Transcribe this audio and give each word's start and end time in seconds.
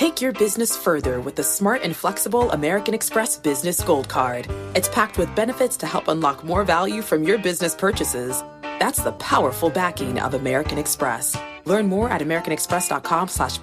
Take 0.00 0.22
your 0.22 0.32
business 0.32 0.74
further 0.74 1.20
with 1.20 1.36
the 1.36 1.42
smart 1.42 1.82
and 1.82 1.94
flexible 1.94 2.50
American 2.52 2.94
Express 2.94 3.36
Business 3.36 3.82
Gold 3.82 4.08
Card. 4.08 4.50
It's 4.74 4.88
packed 4.88 5.18
with 5.18 5.36
benefits 5.36 5.76
to 5.76 5.86
help 5.86 6.08
unlock 6.08 6.42
more 6.42 6.64
value 6.64 7.02
from 7.02 7.22
your 7.22 7.36
business 7.36 7.74
purchases. 7.74 8.42
That's 8.62 9.02
the 9.02 9.12
powerful 9.12 9.68
backing 9.68 10.18
of 10.18 10.32
American 10.32 10.78
Express. 10.78 11.36
Learn 11.66 11.86
more 11.86 12.08
at 12.08 12.22
americanexpress.com 12.22 13.28
slash. 13.28 13.58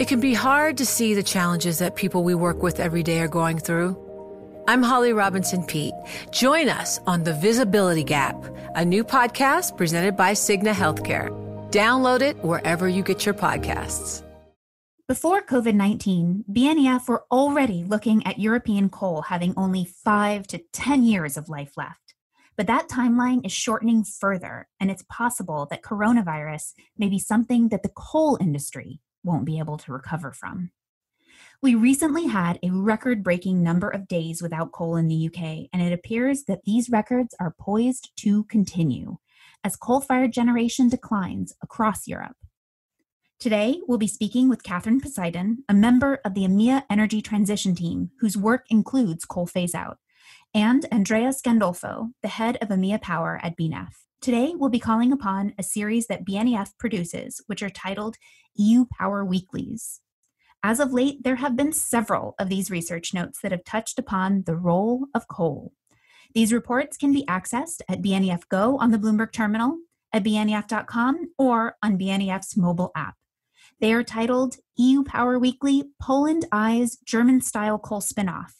It 0.00 0.08
can 0.08 0.18
be 0.18 0.34
hard 0.34 0.76
to 0.78 0.84
see 0.84 1.14
the 1.14 1.22
challenges 1.22 1.78
that 1.78 1.94
people 1.94 2.24
we 2.24 2.34
work 2.34 2.60
with 2.60 2.80
every 2.80 3.04
day 3.04 3.20
are 3.20 3.28
going 3.28 3.60
through. 3.60 3.96
I'm 4.66 4.82
Holly 4.82 5.12
Robinson 5.12 5.62
Peete. 5.62 5.94
Join 6.32 6.68
us 6.68 6.98
on 7.06 7.22
The 7.22 7.34
Visibility 7.34 8.02
Gap, 8.02 8.44
a 8.74 8.84
new 8.84 9.04
podcast 9.04 9.76
presented 9.76 10.16
by 10.16 10.32
Cigna 10.32 10.72
Healthcare. 10.72 11.30
Download 11.70 12.22
it 12.22 12.42
wherever 12.42 12.88
you 12.88 13.04
get 13.04 13.24
your 13.24 13.36
podcasts. 13.36 14.24
Before 15.10 15.42
COVID 15.42 15.74
19, 15.74 16.44
BNEF 16.52 17.08
were 17.08 17.24
already 17.32 17.82
looking 17.82 18.24
at 18.24 18.38
European 18.38 18.88
coal 18.88 19.22
having 19.22 19.52
only 19.56 19.84
five 19.84 20.46
to 20.46 20.62
10 20.72 21.02
years 21.02 21.36
of 21.36 21.48
life 21.48 21.72
left. 21.76 22.14
But 22.56 22.68
that 22.68 22.88
timeline 22.88 23.44
is 23.44 23.50
shortening 23.50 24.04
further, 24.04 24.68
and 24.78 24.88
it's 24.88 25.02
possible 25.08 25.66
that 25.68 25.82
coronavirus 25.82 26.74
may 26.96 27.08
be 27.08 27.18
something 27.18 27.70
that 27.70 27.82
the 27.82 27.88
coal 27.88 28.38
industry 28.40 29.00
won't 29.24 29.44
be 29.44 29.58
able 29.58 29.78
to 29.78 29.92
recover 29.92 30.30
from. 30.30 30.70
We 31.60 31.74
recently 31.74 32.28
had 32.28 32.60
a 32.62 32.70
record 32.70 33.24
breaking 33.24 33.64
number 33.64 33.88
of 33.88 34.06
days 34.06 34.40
without 34.40 34.70
coal 34.70 34.94
in 34.94 35.08
the 35.08 35.26
UK, 35.26 35.68
and 35.72 35.82
it 35.82 35.92
appears 35.92 36.44
that 36.44 36.62
these 36.64 36.88
records 36.88 37.34
are 37.40 37.56
poised 37.58 38.12
to 38.18 38.44
continue 38.44 39.16
as 39.64 39.74
coal 39.74 40.00
fired 40.00 40.32
generation 40.32 40.88
declines 40.88 41.52
across 41.60 42.06
Europe. 42.06 42.36
Today, 43.40 43.80
we'll 43.88 43.96
be 43.96 44.06
speaking 44.06 44.50
with 44.50 44.62
Katherine 44.62 45.00
Poseidon, 45.00 45.64
a 45.66 45.72
member 45.72 46.20
of 46.26 46.34
the 46.34 46.42
EMEA 46.42 46.82
Energy 46.90 47.22
Transition 47.22 47.74
Team, 47.74 48.10
whose 48.20 48.36
work 48.36 48.66
includes 48.68 49.24
coal 49.24 49.46
phase 49.46 49.74
out, 49.74 49.96
and 50.52 50.84
Andreas 50.92 51.40
Gandolfo, 51.40 52.10
the 52.20 52.28
head 52.28 52.58
of 52.60 52.68
EMEA 52.68 53.00
Power 53.00 53.40
at 53.42 53.56
BNEF. 53.56 53.94
Today, 54.20 54.52
we'll 54.54 54.68
be 54.68 54.78
calling 54.78 55.10
upon 55.10 55.54
a 55.58 55.62
series 55.62 56.06
that 56.08 56.26
BNEF 56.26 56.76
produces, 56.78 57.40
which 57.46 57.62
are 57.62 57.70
titled 57.70 58.16
EU 58.56 58.84
Power 58.98 59.24
Weeklies. 59.24 60.02
As 60.62 60.78
of 60.78 60.92
late, 60.92 61.24
there 61.24 61.36
have 61.36 61.56
been 61.56 61.72
several 61.72 62.34
of 62.38 62.50
these 62.50 62.70
research 62.70 63.14
notes 63.14 63.40
that 63.42 63.52
have 63.52 63.64
touched 63.64 63.98
upon 63.98 64.42
the 64.42 64.54
role 64.54 65.06
of 65.14 65.28
coal. 65.28 65.72
These 66.34 66.52
reports 66.52 66.98
can 66.98 67.10
be 67.10 67.24
accessed 67.24 67.80
at 67.88 68.02
BNEF 68.02 68.50
Go 68.50 68.76
on 68.76 68.90
the 68.90 68.98
Bloomberg 68.98 69.32
Terminal, 69.32 69.78
at 70.12 70.24
BNEF.com, 70.24 71.30
or 71.38 71.76
on 71.82 71.96
BNEF's 71.96 72.58
mobile 72.58 72.92
app. 72.94 73.14
They 73.80 73.94
are 73.94 74.04
titled 74.04 74.56
EU 74.76 75.04
Power 75.04 75.38
Weekly 75.38 75.84
Poland 76.00 76.46
Eyes 76.52 76.98
German 77.06 77.40
Style 77.40 77.78
Coal 77.78 78.02
Spinoff, 78.02 78.52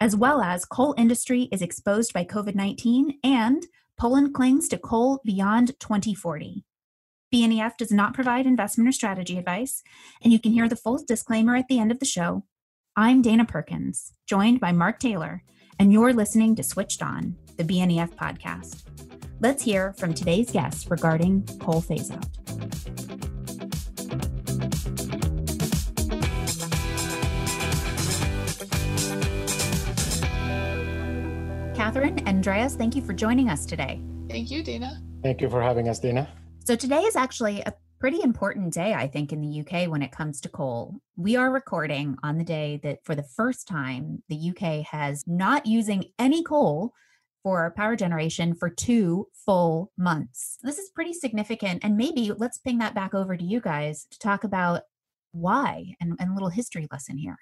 as 0.00 0.16
well 0.16 0.42
as 0.42 0.64
Coal 0.64 0.96
Industry 0.98 1.48
is 1.52 1.62
Exposed 1.62 2.12
by 2.12 2.24
COVID 2.24 2.56
19 2.56 3.20
and 3.22 3.66
Poland 3.96 4.34
Clings 4.34 4.66
to 4.68 4.78
Coal 4.78 5.20
Beyond 5.24 5.78
2040. 5.78 6.64
BNEF 7.32 7.76
does 7.76 7.92
not 7.92 8.14
provide 8.14 8.46
investment 8.46 8.88
or 8.88 8.92
strategy 8.92 9.38
advice, 9.38 9.82
and 10.22 10.32
you 10.32 10.40
can 10.40 10.50
hear 10.50 10.68
the 10.68 10.76
full 10.76 11.00
disclaimer 11.06 11.54
at 11.54 11.68
the 11.68 11.78
end 11.78 11.92
of 11.92 12.00
the 12.00 12.04
show. 12.04 12.44
I'm 12.96 13.22
Dana 13.22 13.44
Perkins, 13.44 14.12
joined 14.26 14.58
by 14.58 14.72
Mark 14.72 14.98
Taylor, 14.98 15.44
and 15.78 15.92
you're 15.92 16.12
listening 16.12 16.56
to 16.56 16.64
Switched 16.64 17.00
On, 17.00 17.36
the 17.56 17.64
BNEF 17.64 18.16
podcast. 18.16 18.82
Let's 19.38 19.62
hear 19.62 19.92
from 19.98 20.14
today's 20.14 20.50
guests 20.50 20.90
regarding 20.90 21.46
coal 21.60 21.80
phase 21.80 22.10
out. 22.10 22.26
Katherine, 31.74 32.22
Andreas, 32.28 32.76
thank 32.76 32.94
you 32.94 33.02
for 33.02 33.12
joining 33.12 33.48
us 33.48 33.66
today. 33.66 34.00
Thank 34.28 34.48
you, 34.48 34.62
Dina. 34.62 35.02
Thank 35.24 35.40
you 35.40 35.50
for 35.50 35.60
having 35.60 35.88
us, 35.88 35.98
Dina. 35.98 36.28
So, 36.64 36.76
today 36.76 37.00
is 37.00 37.16
actually 37.16 37.62
a 37.62 37.74
pretty 37.98 38.22
important 38.22 38.72
day, 38.72 38.94
I 38.94 39.08
think, 39.08 39.32
in 39.32 39.40
the 39.40 39.60
UK 39.60 39.90
when 39.90 40.00
it 40.00 40.12
comes 40.12 40.40
to 40.42 40.48
coal. 40.48 40.94
We 41.16 41.34
are 41.34 41.50
recording 41.50 42.16
on 42.22 42.38
the 42.38 42.44
day 42.44 42.78
that, 42.84 43.04
for 43.04 43.16
the 43.16 43.24
first 43.24 43.66
time, 43.66 44.22
the 44.28 44.50
UK 44.50 44.86
has 44.86 45.24
not 45.26 45.66
using 45.66 46.04
any 46.16 46.44
coal 46.44 46.92
for 47.42 47.72
power 47.76 47.96
generation 47.96 48.54
for 48.54 48.70
two 48.70 49.26
full 49.44 49.90
months. 49.98 50.58
This 50.62 50.78
is 50.78 50.90
pretty 50.90 51.12
significant. 51.12 51.82
And 51.82 51.96
maybe 51.96 52.30
let's 52.36 52.58
ping 52.58 52.78
that 52.78 52.94
back 52.94 53.14
over 53.14 53.36
to 53.36 53.44
you 53.44 53.60
guys 53.60 54.06
to 54.12 54.18
talk 54.20 54.44
about 54.44 54.82
why 55.32 55.96
and, 56.00 56.14
and 56.20 56.30
a 56.30 56.34
little 56.34 56.50
history 56.50 56.86
lesson 56.92 57.18
here. 57.18 57.38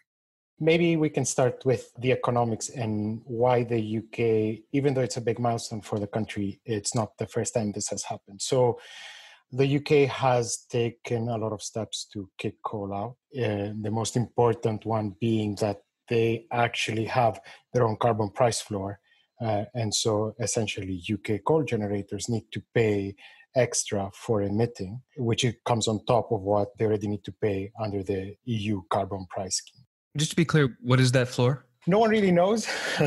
Maybe 0.60 0.96
we 0.96 1.10
can 1.10 1.24
start 1.24 1.64
with 1.64 1.92
the 1.98 2.12
economics 2.12 2.68
and 2.68 3.20
why 3.24 3.64
the 3.64 3.98
UK, 3.98 4.64
even 4.72 4.94
though 4.94 5.00
it's 5.00 5.16
a 5.16 5.20
big 5.20 5.40
milestone 5.40 5.80
for 5.80 5.98
the 5.98 6.06
country, 6.06 6.60
it's 6.64 6.94
not 6.94 7.16
the 7.18 7.26
first 7.26 7.54
time 7.54 7.72
this 7.72 7.88
has 7.88 8.04
happened. 8.04 8.40
So 8.40 8.78
the 9.50 9.76
UK 9.76 10.08
has 10.08 10.64
taken 10.70 11.28
a 11.28 11.36
lot 11.36 11.52
of 11.52 11.62
steps 11.62 12.06
to 12.12 12.28
kick 12.38 12.62
coal 12.64 12.94
out. 12.94 13.16
Uh, 13.36 13.72
the 13.80 13.90
most 13.90 14.16
important 14.16 14.86
one 14.86 15.14
being 15.20 15.56
that 15.56 15.82
they 16.08 16.46
actually 16.52 17.04
have 17.04 17.40
their 17.72 17.86
own 17.86 17.96
carbon 17.96 18.30
price 18.30 18.60
floor. 18.60 19.00
Uh, 19.40 19.64
and 19.74 19.94
so 19.94 20.34
essentially, 20.40 21.02
UK 21.12 21.40
coal 21.44 21.64
generators 21.64 22.28
need 22.28 22.44
to 22.52 22.62
pay 22.74 23.14
extra 23.54 24.10
for 24.14 24.42
emitting, 24.42 25.02
which 25.16 25.44
comes 25.64 25.88
on 25.88 26.04
top 26.06 26.30
of 26.32 26.40
what 26.40 26.68
they 26.78 26.86
already 26.86 27.08
need 27.08 27.24
to 27.24 27.32
pay 27.32 27.70
under 27.80 28.02
the 28.02 28.34
EU 28.44 28.80
carbon 28.90 29.26
price 29.28 29.56
scheme. 29.56 29.84
Just 30.16 30.30
to 30.30 30.36
be 30.36 30.44
clear, 30.44 30.76
what 30.80 31.00
is 31.00 31.12
that 31.12 31.28
floor? 31.28 31.64
No 31.86 31.98
one 31.98 32.10
really 32.10 32.30
knows. 32.30 32.68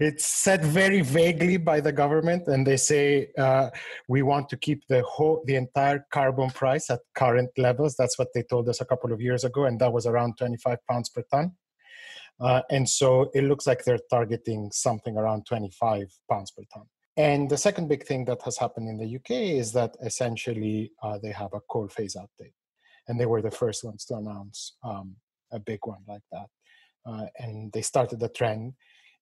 it's 0.00 0.26
set 0.26 0.64
very 0.64 1.00
vaguely 1.00 1.58
by 1.58 1.80
the 1.80 1.92
government, 1.92 2.48
and 2.48 2.66
they 2.66 2.76
say 2.76 3.28
uh, 3.38 3.70
we 4.08 4.22
want 4.22 4.48
to 4.48 4.56
keep 4.56 4.84
the 4.88 5.02
whole, 5.02 5.44
the 5.46 5.54
entire 5.54 6.04
carbon 6.10 6.50
price 6.50 6.90
at 6.90 7.00
current 7.14 7.50
levels. 7.56 7.94
That's 7.96 8.18
what 8.18 8.28
they 8.34 8.42
told 8.42 8.68
us 8.68 8.80
a 8.80 8.84
couple 8.84 9.12
of 9.12 9.20
years 9.20 9.44
ago, 9.44 9.66
and 9.66 9.78
that 9.80 9.92
was 9.92 10.06
around 10.06 10.38
25 10.38 10.78
pounds 10.90 11.08
per 11.08 11.22
ton. 11.30 11.52
Uh, 12.40 12.62
and 12.70 12.88
so 12.88 13.30
it 13.32 13.44
looks 13.44 13.66
like 13.66 13.84
they're 13.84 14.00
targeting 14.10 14.70
something 14.72 15.16
around 15.16 15.46
25 15.46 16.10
pounds 16.28 16.50
per 16.50 16.64
ton. 16.74 16.86
And 17.16 17.48
the 17.48 17.58
second 17.58 17.88
big 17.88 18.06
thing 18.06 18.24
that 18.24 18.42
has 18.42 18.56
happened 18.56 18.88
in 18.88 18.96
the 18.96 19.16
UK 19.16 19.30
is 19.60 19.72
that 19.74 19.94
essentially 20.02 20.90
uh, 21.02 21.18
they 21.18 21.32
have 21.32 21.52
a 21.52 21.60
coal 21.70 21.86
phase 21.86 22.16
out 22.16 22.30
date, 22.40 22.54
and 23.06 23.20
they 23.20 23.26
were 23.26 23.42
the 23.42 23.52
first 23.52 23.84
ones 23.84 24.04
to 24.06 24.16
announce 24.16 24.76
um, 24.82 25.14
a 25.52 25.58
big 25.58 25.80
one 25.84 26.02
like 26.06 26.22
that. 26.32 26.46
Uh, 27.06 27.26
and 27.38 27.72
they 27.72 27.82
started 27.82 28.20
the 28.20 28.28
trend. 28.28 28.74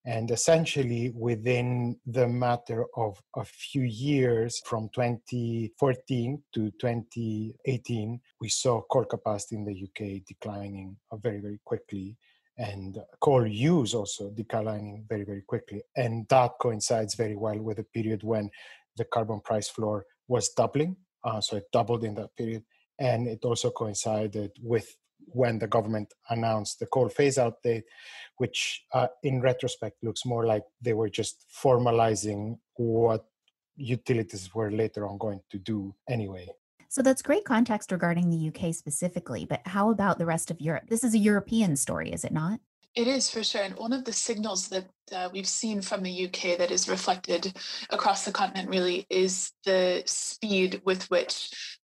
And 0.05 0.31
essentially, 0.31 1.11
within 1.13 1.97
the 2.05 2.27
matter 2.27 2.85
of 2.95 3.21
a 3.35 3.43
few 3.43 3.81
years, 3.81 4.61
from 4.65 4.89
2014 4.95 6.43
to 6.53 6.71
2018, 6.71 8.21
we 8.39 8.49
saw 8.49 8.81
coal 8.89 9.03
capacity 9.03 9.57
in 9.57 9.65
the 9.65 9.83
UK 9.83 10.23
declining 10.25 10.95
very, 11.21 11.39
very 11.39 11.59
quickly, 11.65 12.15
and 12.57 12.97
coal 13.21 13.47
use 13.47 13.93
also 13.93 14.29
declining 14.31 15.05
very, 15.07 15.23
very 15.23 15.41
quickly. 15.41 15.81
And 15.95 16.27
that 16.29 16.51
coincides 16.61 17.15
very 17.15 17.35
well 17.35 17.57
with 17.57 17.79
a 17.79 17.85
period 17.85 18.23
when 18.23 18.49
the 18.97 19.05
carbon 19.05 19.39
price 19.39 19.69
floor 19.69 20.05
was 20.27 20.49
doubling. 20.49 20.97
Uh, 21.23 21.39
so 21.39 21.57
it 21.57 21.71
doubled 21.71 22.03
in 22.03 22.15
that 22.15 22.35
period. 22.37 22.63
And 22.99 23.27
it 23.27 23.45
also 23.45 23.71
coincided 23.71 24.51
with 24.61 24.93
when 25.33 25.59
the 25.59 25.67
government 25.67 26.13
announced 26.29 26.79
the 26.79 26.85
coal 26.87 27.09
phase 27.09 27.37
out 27.37 27.61
date, 27.63 27.83
which 28.37 28.83
uh, 28.93 29.07
in 29.23 29.41
retrospect 29.41 30.03
looks 30.03 30.25
more 30.25 30.45
like 30.45 30.63
they 30.81 30.93
were 30.93 31.09
just 31.09 31.45
formalizing 31.63 32.57
what 32.75 33.25
utilities 33.75 34.53
were 34.53 34.71
later 34.71 35.07
on 35.07 35.17
going 35.17 35.41
to 35.49 35.57
do 35.57 35.93
anyway. 36.09 36.47
So 36.89 37.03
that's 37.03 37.21
great 37.21 37.45
context 37.45 37.91
regarding 37.91 38.29
the 38.29 38.47
UK 38.49 38.73
specifically, 38.73 39.45
but 39.45 39.61
how 39.65 39.91
about 39.91 40.17
the 40.17 40.25
rest 40.25 40.49
of 40.49 40.59
Europe? 40.59 40.85
This 40.89 41.03
is 41.03 41.13
a 41.13 41.19
European 41.19 41.75
story, 41.75 42.11
is 42.11 42.23
it 42.23 42.31
not? 42.31 42.59
It 42.95 43.07
is 43.07 43.29
for 43.29 43.43
sure. 43.43 43.61
And 43.61 43.75
one 43.75 43.93
of 43.93 44.03
the 44.03 44.13
signals 44.13 44.67
that 44.69 44.85
uh, 45.13 45.29
we've 45.31 45.47
seen 45.47 45.81
from 45.81 46.01
the 46.01 46.25
UK 46.25 46.57
that 46.57 46.71
is 46.71 46.89
reflected 46.89 47.55
across 47.91 48.25
the 48.25 48.31
continent 48.31 48.69
really 48.69 49.05
is 49.09 49.51
the 49.63 50.01
speed 50.05 50.81
with 50.83 51.03
which 51.11 51.78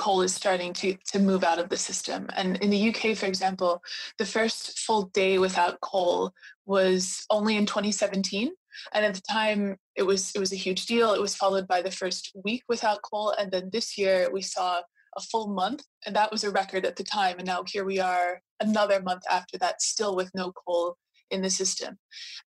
coal 0.00 0.22
is 0.22 0.34
starting 0.34 0.72
to, 0.72 0.96
to 1.12 1.18
move 1.18 1.44
out 1.44 1.58
of 1.58 1.68
the 1.68 1.76
system. 1.76 2.26
And 2.34 2.56
in 2.62 2.70
the 2.70 2.88
UK, 2.88 3.14
for 3.14 3.26
example, 3.26 3.82
the 4.18 4.24
first 4.24 4.78
full 4.78 5.04
day 5.12 5.38
without 5.38 5.78
coal 5.82 6.32
was 6.64 7.26
only 7.28 7.56
in 7.56 7.66
2017. 7.66 8.50
And 8.94 9.04
at 9.04 9.14
the 9.14 9.20
time, 9.20 9.76
it 9.96 10.04
was 10.04 10.32
it 10.34 10.38
was 10.38 10.52
a 10.52 10.62
huge 10.64 10.86
deal. 10.86 11.12
It 11.12 11.20
was 11.20 11.34
followed 11.34 11.68
by 11.68 11.82
the 11.82 11.90
first 11.90 12.32
week 12.44 12.62
without 12.68 13.02
coal, 13.02 13.34
and 13.38 13.50
then 13.50 13.68
this 13.72 13.98
year 13.98 14.30
we 14.32 14.40
saw 14.40 14.80
a 15.16 15.20
full 15.20 15.48
month, 15.48 15.82
and 16.06 16.16
that 16.16 16.30
was 16.30 16.44
a 16.44 16.50
record 16.50 16.86
at 16.86 16.96
the 16.96 17.04
time. 17.04 17.36
And 17.38 17.46
now 17.46 17.62
here 17.66 17.84
we 17.84 17.98
are, 18.00 18.40
another 18.60 19.02
month 19.02 19.24
after 19.30 19.58
that, 19.58 19.82
still 19.82 20.16
with 20.16 20.30
no 20.34 20.52
coal 20.52 20.96
in 21.30 21.42
the 21.42 21.50
system. 21.50 21.98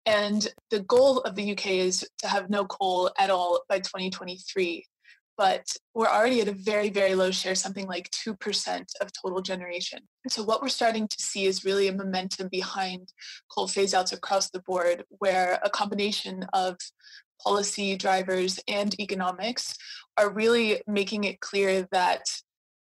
And 0.06 0.48
the 0.70 0.80
goal 0.80 1.20
of 1.20 1.36
the 1.36 1.52
UK 1.52 1.66
is 1.88 2.08
to 2.18 2.26
have 2.26 2.50
no 2.50 2.64
coal 2.64 3.10
at 3.18 3.30
all 3.30 3.62
by 3.68 3.78
2023 3.78 4.84
but 5.36 5.66
we're 5.94 6.06
already 6.06 6.40
at 6.40 6.48
a 6.48 6.52
very, 6.52 6.90
very 6.90 7.14
low 7.14 7.30
share, 7.30 7.54
something 7.54 7.86
like 7.86 8.10
2% 8.10 8.84
of 9.00 9.10
total 9.12 9.40
generation. 9.40 10.00
And 10.24 10.32
so 10.32 10.42
what 10.42 10.62
we're 10.62 10.68
starting 10.68 11.08
to 11.08 11.16
see 11.18 11.46
is 11.46 11.64
really 11.64 11.88
a 11.88 11.92
momentum 11.92 12.48
behind 12.50 13.12
coal 13.50 13.66
phase 13.66 13.94
outs 13.94 14.12
across 14.12 14.50
the 14.50 14.60
board, 14.60 15.04
where 15.18 15.58
a 15.62 15.70
combination 15.70 16.44
of 16.52 16.76
policy 17.42 17.96
drivers 17.96 18.60
and 18.68 18.98
economics 19.00 19.74
are 20.16 20.30
really 20.30 20.80
making 20.86 21.24
it 21.24 21.40
clear 21.40 21.86
that 21.92 22.22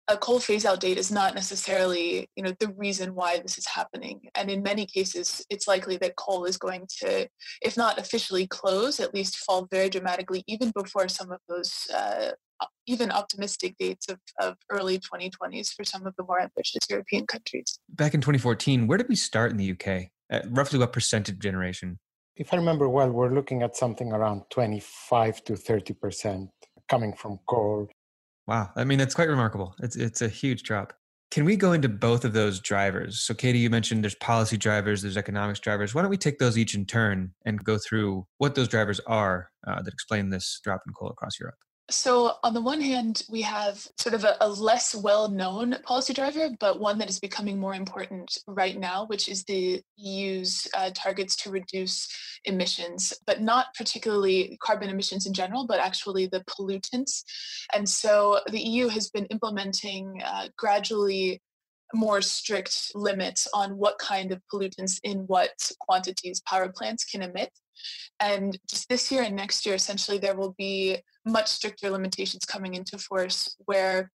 a 0.08 0.16
coal 0.16 0.40
phase 0.40 0.64
out 0.64 0.80
date 0.80 0.98
is 0.98 1.12
not 1.12 1.34
necessarily 1.34 2.28
you 2.36 2.42
know 2.42 2.52
the 2.58 2.72
reason 2.76 3.14
why 3.14 3.38
this 3.38 3.58
is 3.58 3.66
happening. 3.66 4.20
And 4.34 4.50
in 4.50 4.62
many 4.62 4.86
cases 4.86 5.44
it's 5.48 5.68
likely 5.68 5.96
that 5.98 6.16
coal 6.16 6.44
is 6.44 6.56
going 6.56 6.86
to 7.00 7.28
if 7.62 7.76
not 7.76 7.98
officially 7.98 8.46
close 8.46 9.00
at 9.00 9.14
least 9.14 9.38
fall 9.38 9.66
very 9.70 9.88
dramatically 9.88 10.42
even 10.46 10.72
before 10.74 11.08
some 11.08 11.30
of 11.30 11.40
those 11.48 11.86
uh, 11.94 12.32
even 12.86 13.10
optimistic 13.10 13.74
dates 13.78 14.06
of, 14.08 14.18
of 14.40 14.56
early 14.70 14.98
2020s 14.98 15.74
for 15.74 15.84
some 15.84 16.06
of 16.06 16.14
the 16.16 16.24
more 16.24 16.40
ambitious 16.40 16.88
european 16.88 17.26
countries. 17.26 17.78
Back 17.88 18.14
in 18.14 18.20
2014 18.20 18.86
where 18.86 18.98
did 18.98 19.08
we 19.08 19.16
start 19.16 19.50
in 19.52 19.56
the 19.56 19.70
uk 19.72 19.86
at 20.30 20.44
roughly 20.50 20.78
what 20.78 20.92
percentage 20.92 21.38
generation? 21.38 21.98
If 22.36 22.52
i 22.52 22.56
remember 22.56 22.88
well 22.88 23.10
we're 23.10 23.34
looking 23.34 23.62
at 23.62 23.76
something 23.76 24.12
around 24.12 24.42
25 24.50 25.44
to 25.44 25.56
30 25.56 25.94
percent 25.94 26.50
coming 26.88 27.12
from 27.14 27.38
coal 27.46 27.88
Wow. 28.46 28.70
I 28.76 28.84
mean, 28.84 28.98
that's 28.98 29.14
quite 29.14 29.28
remarkable. 29.28 29.74
It's, 29.82 29.96
it's 29.96 30.22
a 30.22 30.28
huge 30.28 30.62
drop. 30.62 30.92
Can 31.30 31.44
we 31.46 31.56
go 31.56 31.72
into 31.72 31.88
both 31.88 32.26
of 32.26 32.34
those 32.34 32.60
drivers? 32.60 33.20
So, 33.20 33.32
Katie, 33.32 33.58
you 33.58 33.70
mentioned 33.70 34.04
there's 34.04 34.14
policy 34.16 34.58
drivers, 34.58 35.00
there's 35.00 35.16
economics 35.16 35.60
drivers. 35.60 35.94
Why 35.94 36.02
don't 36.02 36.10
we 36.10 36.18
take 36.18 36.38
those 36.38 36.58
each 36.58 36.74
in 36.74 36.84
turn 36.84 37.32
and 37.46 37.64
go 37.64 37.78
through 37.78 38.26
what 38.36 38.54
those 38.54 38.68
drivers 38.68 39.00
are 39.06 39.50
uh, 39.66 39.80
that 39.80 39.94
explain 39.94 40.28
this 40.28 40.60
drop 40.62 40.82
in 40.86 40.92
coal 40.92 41.08
across 41.08 41.40
Europe? 41.40 41.56
So, 41.90 42.36
on 42.44 42.54
the 42.54 42.60
one 42.60 42.80
hand, 42.80 43.24
we 43.28 43.42
have 43.42 43.86
sort 43.98 44.14
of 44.14 44.24
a, 44.24 44.36
a 44.40 44.48
less 44.48 44.94
well 44.94 45.28
known 45.28 45.76
policy 45.84 46.14
driver, 46.14 46.48
but 46.60 46.80
one 46.80 46.98
that 46.98 47.10
is 47.10 47.18
becoming 47.18 47.58
more 47.58 47.74
important 47.74 48.38
right 48.46 48.78
now, 48.78 49.06
which 49.06 49.28
is 49.28 49.44
the 49.44 49.82
EU's 49.96 50.68
uh, 50.74 50.90
targets 50.94 51.36
to 51.36 51.50
reduce 51.50 52.08
emissions, 52.44 53.12
but 53.26 53.42
not 53.42 53.66
particularly 53.76 54.56
carbon 54.62 54.88
emissions 54.90 55.26
in 55.26 55.34
general, 55.34 55.66
but 55.66 55.80
actually 55.80 56.26
the 56.26 56.44
pollutants. 56.48 57.24
And 57.74 57.88
so, 57.88 58.40
the 58.50 58.60
EU 58.60 58.88
has 58.88 59.10
been 59.10 59.26
implementing 59.26 60.22
uh, 60.24 60.48
gradually 60.56 61.42
more 61.94 62.22
strict 62.22 62.92
limits 62.94 63.46
on 63.52 63.76
what 63.76 63.98
kind 63.98 64.32
of 64.32 64.40
pollutants 64.52 64.98
in 65.02 65.18
what 65.26 65.70
quantities 65.80 66.40
power 66.48 66.72
plants 66.74 67.04
can 67.04 67.22
emit. 67.22 67.50
And 68.20 68.58
just 68.68 68.88
this 68.88 69.10
year 69.10 69.22
and 69.22 69.36
next 69.36 69.66
year, 69.66 69.74
essentially, 69.74 70.18
there 70.18 70.36
will 70.36 70.54
be 70.58 70.98
much 71.24 71.48
stricter 71.48 71.90
limitations 71.90 72.44
coming 72.44 72.74
into 72.74 72.98
force 72.98 73.54
where 73.64 74.10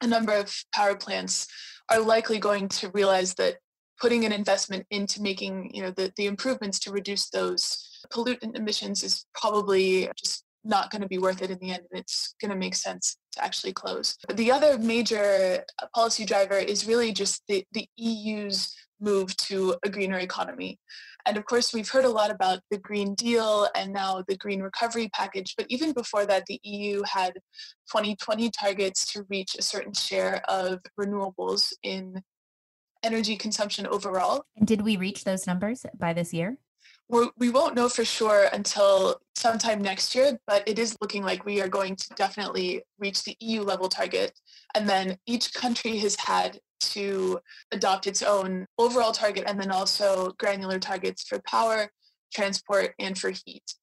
a 0.00 0.06
number 0.06 0.32
of 0.32 0.54
power 0.74 0.96
plants 0.96 1.46
are 1.90 2.00
likely 2.00 2.38
going 2.38 2.68
to 2.68 2.90
realize 2.90 3.34
that 3.34 3.56
putting 4.00 4.24
an 4.24 4.32
investment 4.32 4.86
into 4.90 5.22
making 5.22 5.70
you 5.72 5.82
know 5.82 5.90
the, 5.90 6.12
the 6.16 6.26
improvements 6.26 6.78
to 6.80 6.90
reduce 6.90 7.30
those 7.30 8.00
pollutant 8.12 8.56
emissions 8.56 9.02
is 9.02 9.24
probably 9.34 10.10
just 10.16 10.43
not 10.64 10.90
going 10.90 11.02
to 11.02 11.08
be 11.08 11.18
worth 11.18 11.42
it 11.42 11.50
in 11.50 11.58
the 11.58 11.70
end 11.70 11.82
and 11.90 12.00
it's 12.00 12.34
going 12.40 12.50
to 12.50 12.56
make 12.56 12.74
sense 12.74 13.16
to 13.32 13.44
actually 13.44 13.72
close 13.72 14.16
the 14.34 14.50
other 14.50 14.78
major 14.78 15.64
uh, 15.82 15.86
policy 15.94 16.24
driver 16.24 16.56
is 16.56 16.86
really 16.86 17.12
just 17.12 17.42
the, 17.48 17.64
the 17.72 17.86
eu's 17.96 18.74
move 19.00 19.36
to 19.36 19.74
a 19.84 19.88
greener 19.88 20.18
economy 20.18 20.78
and 21.26 21.36
of 21.36 21.46
course, 21.46 21.72
we've 21.72 21.88
heard 21.88 22.04
a 22.04 22.10
lot 22.10 22.30
about 22.30 22.60
the 22.70 22.78
Green 22.78 23.14
Deal 23.14 23.68
and 23.74 23.92
now 23.92 24.22
the 24.28 24.36
Green 24.36 24.60
Recovery 24.60 25.08
Package. 25.14 25.54
But 25.56 25.66
even 25.70 25.92
before 25.92 26.26
that, 26.26 26.44
the 26.46 26.60
EU 26.62 27.02
had 27.06 27.34
2020 27.90 28.50
targets 28.50 29.10
to 29.12 29.24
reach 29.30 29.56
a 29.58 29.62
certain 29.62 29.94
share 29.94 30.42
of 30.48 30.80
renewables 31.00 31.72
in 31.82 32.22
energy 33.02 33.36
consumption 33.36 33.86
overall. 33.86 34.44
And 34.56 34.66
did 34.66 34.82
we 34.82 34.96
reach 34.96 35.24
those 35.24 35.46
numbers 35.46 35.86
by 35.98 36.12
this 36.12 36.34
year? 36.34 36.58
We 37.36 37.50
not 37.50 37.76
know 37.76 37.88
for 37.88 38.04
sure 38.04 38.48
until 38.52 39.20
sometime 39.36 39.80
next 39.80 40.16
year, 40.16 40.36
but 40.48 40.66
it 40.66 40.80
is 40.80 40.96
looking 41.00 41.22
like 41.22 41.44
we 41.44 41.60
are 41.60 41.68
going 41.68 41.94
to 41.94 42.08
definitely 42.16 42.82
reach 42.98 43.22
the 43.22 43.36
EU 43.38 43.62
level 43.62 43.88
target. 43.88 44.32
And 44.74 44.88
then 44.88 45.16
each 45.24 45.54
country 45.54 45.96
has 45.98 46.16
had 46.16 46.58
to 46.80 47.38
adopt 47.70 48.08
its 48.08 48.20
own 48.22 48.66
overall 48.78 49.12
target 49.12 49.44
and 49.46 49.60
then 49.60 49.70
also 49.70 50.32
granular 50.38 50.80
targets 50.80 51.22
for 51.22 51.40
power, 51.46 51.88
transport, 52.34 52.94
and 52.98 53.16
for 53.16 53.30
heat. 53.30 53.74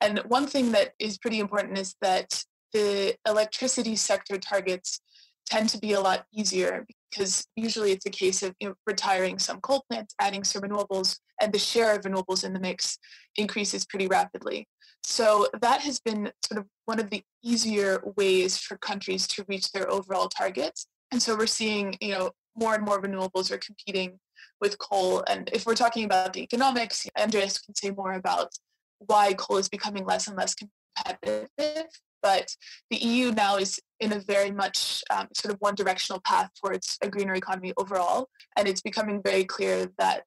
And 0.00 0.20
one 0.20 0.46
thing 0.46 0.72
that 0.72 0.94
is 0.98 1.18
pretty 1.18 1.40
important 1.40 1.76
is 1.76 1.94
that 2.00 2.42
the 2.72 3.16
electricity 3.26 3.96
sector 3.96 4.38
targets 4.38 5.00
tend 5.48 5.68
to 5.70 5.78
be 5.78 5.92
a 5.92 6.00
lot 6.00 6.24
easier 6.32 6.86
because 7.10 7.46
usually 7.56 7.92
it's 7.92 8.06
a 8.06 8.10
case 8.10 8.42
of 8.42 8.54
you 8.60 8.68
know, 8.68 8.74
retiring 8.86 9.38
some 9.38 9.60
coal 9.60 9.84
plants, 9.88 10.14
adding 10.20 10.44
some 10.44 10.62
renewables, 10.62 11.18
and 11.40 11.52
the 11.52 11.58
share 11.58 11.94
of 11.94 12.02
renewables 12.02 12.44
in 12.44 12.52
the 12.52 12.60
mix 12.60 12.98
increases 13.36 13.86
pretty 13.86 14.06
rapidly. 14.06 14.68
So 15.02 15.46
that 15.62 15.80
has 15.82 16.00
been 16.00 16.30
sort 16.44 16.60
of 16.60 16.66
one 16.84 17.00
of 17.00 17.08
the 17.10 17.22
easier 17.42 18.02
ways 18.16 18.58
for 18.58 18.76
countries 18.76 19.26
to 19.28 19.44
reach 19.48 19.72
their 19.72 19.90
overall 19.90 20.28
targets. 20.28 20.86
And 21.12 21.22
so 21.22 21.36
we're 21.36 21.46
seeing, 21.46 21.96
you 22.00 22.12
know, 22.12 22.30
more 22.56 22.74
and 22.74 22.84
more 22.84 23.00
renewables 23.00 23.50
are 23.50 23.58
competing 23.58 24.18
with 24.60 24.78
coal. 24.78 25.24
And 25.28 25.48
if 25.52 25.64
we're 25.64 25.74
talking 25.74 26.04
about 26.04 26.32
the 26.32 26.42
economics, 26.42 27.06
Andreas 27.18 27.58
can 27.58 27.74
say 27.74 27.90
more 27.90 28.12
about 28.12 28.50
why 28.98 29.32
coal 29.34 29.58
is 29.58 29.68
becoming 29.68 30.04
less 30.04 30.26
and 30.26 30.36
less 30.36 30.54
competitive. 30.54 31.86
But 32.22 32.54
the 32.90 32.96
EU 32.96 33.32
now 33.32 33.56
is 33.56 33.80
in 34.00 34.12
a 34.12 34.20
very 34.20 34.50
much 34.50 35.02
um, 35.10 35.28
sort 35.34 35.54
of 35.54 35.60
one 35.60 35.74
directional 35.74 36.20
path 36.20 36.50
towards 36.62 36.98
a 37.02 37.08
greener 37.08 37.34
economy 37.34 37.72
overall. 37.76 38.28
And 38.56 38.68
it's 38.68 38.80
becoming 38.80 39.22
very 39.22 39.44
clear 39.44 39.90
that 39.98 40.24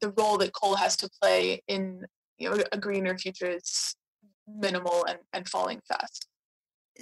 the 0.00 0.12
role 0.16 0.38
that 0.38 0.52
coal 0.52 0.76
has 0.76 0.96
to 0.98 1.10
play 1.20 1.62
in 1.68 2.04
you 2.38 2.50
know, 2.50 2.62
a 2.72 2.78
greener 2.78 3.16
future 3.18 3.50
is 3.50 3.94
minimal 4.46 5.04
and, 5.08 5.18
and 5.32 5.48
falling 5.48 5.80
fast. 5.88 6.28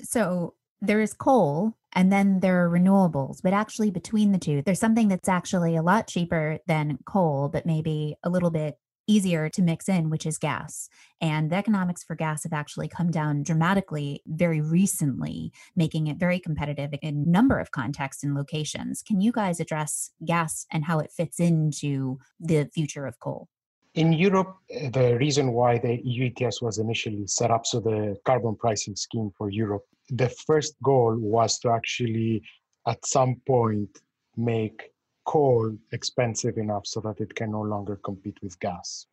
So 0.02 0.54
there 0.80 1.00
is 1.00 1.14
coal 1.14 1.74
and 1.94 2.12
then 2.12 2.40
there 2.40 2.62
are 2.62 2.70
renewables 2.70 3.40
but 3.42 3.54
actually 3.54 3.90
between 3.90 4.32
the 4.32 4.38
two 4.38 4.60
there's 4.62 4.78
something 4.78 5.08
that's 5.08 5.28
actually 5.28 5.74
a 5.74 5.82
lot 5.82 6.06
cheaper 6.06 6.58
than 6.66 6.98
coal 7.06 7.48
but 7.48 7.64
maybe 7.64 8.14
a 8.22 8.28
little 8.28 8.50
bit 8.50 8.76
easier 9.06 9.48
to 9.50 9.62
mix 9.62 9.88
in 9.88 10.10
which 10.10 10.26
is 10.26 10.38
gas. 10.38 10.88
And 11.20 11.50
the 11.50 11.56
economics 11.56 12.04
for 12.04 12.14
gas 12.14 12.44
have 12.44 12.52
actually 12.52 12.88
come 12.88 13.10
down 13.10 13.42
dramatically 13.42 14.22
very 14.26 14.60
recently 14.60 15.52
making 15.74 16.06
it 16.06 16.18
very 16.18 16.38
competitive 16.38 16.90
in 17.02 17.16
a 17.16 17.30
number 17.30 17.58
of 17.58 17.70
contexts 17.70 18.24
and 18.24 18.34
locations. 18.34 19.02
Can 19.02 19.20
you 19.20 19.32
guys 19.32 19.60
address 19.60 20.10
gas 20.24 20.66
and 20.72 20.84
how 20.84 20.98
it 20.98 21.10
fits 21.10 21.40
into 21.40 22.18
the 22.40 22.68
future 22.74 23.06
of 23.06 23.18
coal? 23.20 23.48
In 23.94 24.12
Europe, 24.12 24.56
eh, 24.70 24.90
the 24.90 25.16
reason 25.16 25.52
why 25.52 25.78
the 25.78 25.98
EU 26.04 26.30
ETS 26.30 26.60
was 26.60 26.78
initially 26.78 27.26
set 27.26 27.50
up, 27.50 27.64
so 27.66 27.80
the 27.80 28.16
carbon 28.26 28.54
pricing 28.54 28.94
scheme 28.94 29.30
for 29.38 29.48
Europe, 29.48 29.84
the 30.10 30.28
first 30.28 30.74
goal 30.82 31.16
was 31.18 31.58
to 31.60 31.70
actually, 31.70 32.42
at 32.86 33.04
some 33.06 33.40
point, 33.46 33.88
make 34.36 34.90
coal 35.26 35.76
expensive 35.92 36.56
enough 36.56 36.86
so 36.86 37.00
that 37.00 37.20
it 37.20 37.34
can 37.34 37.50
no 37.50 37.62
longer 37.62 37.96
compete 38.04 38.38
with 38.42 38.58
gas. 38.60 39.06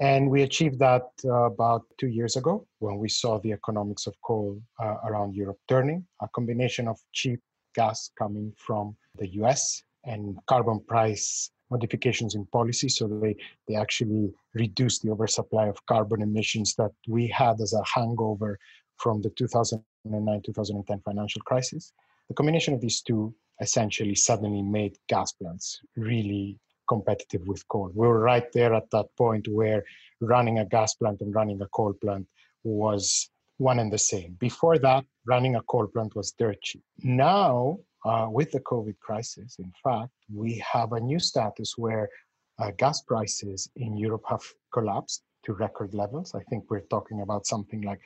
And 0.00 0.30
we 0.30 0.42
achieved 0.42 0.78
that 0.78 1.08
uh, 1.24 1.44
about 1.44 1.82
two 1.98 2.06
years 2.06 2.36
ago 2.36 2.66
when 2.78 2.98
we 2.98 3.08
saw 3.08 3.38
the 3.40 3.52
economics 3.52 4.06
of 4.06 4.14
coal 4.22 4.60
uh, 4.80 4.96
around 5.04 5.34
Europe 5.34 5.58
turning, 5.68 6.06
a 6.22 6.28
combination 6.28 6.86
of 6.86 6.98
cheap 7.12 7.40
gas 7.74 8.10
coming 8.16 8.52
from 8.56 8.96
the 9.16 9.28
US 9.42 9.82
and 10.04 10.38
carbon 10.46 10.80
price 10.86 11.50
modifications 11.70 12.34
in 12.34 12.46
policy. 12.46 12.88
So 12.88 13.08
they, 13.08 13.36
they 13.66 13.74
actually 13.74 14.32
reduced 14.54 15.02
the 15.02 15.10
oversupply 15.10 15.66
of 15.66 15.84
carbon 15.86 16.22
emissions 16.22 16.74
that 16.76 16.92
we 17.06 17.26
had 17.28 17.60
as 17.60 17.74
a 17.74 17.82
hangover 17.84 18.58
from 18.96 19.20
the 19.20 19.30
2009 19.30 20.42
2010 20.42 21.00
financial 21.04 21.42
crisis. 21.42 21.92
The 22.28 22.34
combination 22.34 22.74
of 22.74 22.80
these 22.80 23.02
two 23.02 23.34
essentially 23.60 24.14
suddenly 24.14 24.62
made 24.62 24.96
gas 25.08 25.32
plants 25.32 25.80
really 25.96 26.58
competitive 26.88 27.46
with 27.46 27.66
coal. 27.68 27.90
We 27.94 28.06
were 28.06 28.20
right 28.20 28.50
there 28.52 28.74
at 28.74 28.90
that 28.90 29.06
point 29.16 29.46
where 29.48 29.84
running 30.20 30.58
a 30.58 30.64
gas 30.64 30.94
plant 30.94 31.20
and 31.20 31.34
running 31.34 31.60
a 31.60 31.68
coal 31.68 31.92
plant 31.92 32.26
was 32.64 33.30
one 33.58 33.78
and 33.78 33.92
the 33.92 33.98
same. 33.98 34.36
Before 34.38 34.78
that, 34.78 35.04
running 35.26 35.56
a 35.56 35.62
coal 35.62 35.86
plant 35.86 36.14
was 36.16 36.32
dirt 36.32 36.60
cheap. 36.62 36.82
Now, 37.02 37.78
uh, 38.04 38.28
with 38.30 38.50
the 38.52 38.60
COVID 38.60 38.98
crisis, 39.00 39.56
in 39.58 39.72
fact, 39.82 40.12
we 40.32 40.62
have 40.72 40.92
a 40.92 41.00
new 41.00 41.18
status 41.18 41.76
where 41.76 42.08
uh, 42.58 42.70
gas 42.76 43.02
prices 43.02 43.68
in 43.76 43.96
Europe 43.96 44.24
have 44.28 44.42
collapsed 44.72 45.22
to 45.44 45.52
record 45.52 45.94
levels. 45.94 46.34
I 46.34 46.42
think 46.44 46.64
we're 46.70 46.88
talking 46.90 47.20
about 47.20 47.46
something 47.46 47.82
like 47.82 48.00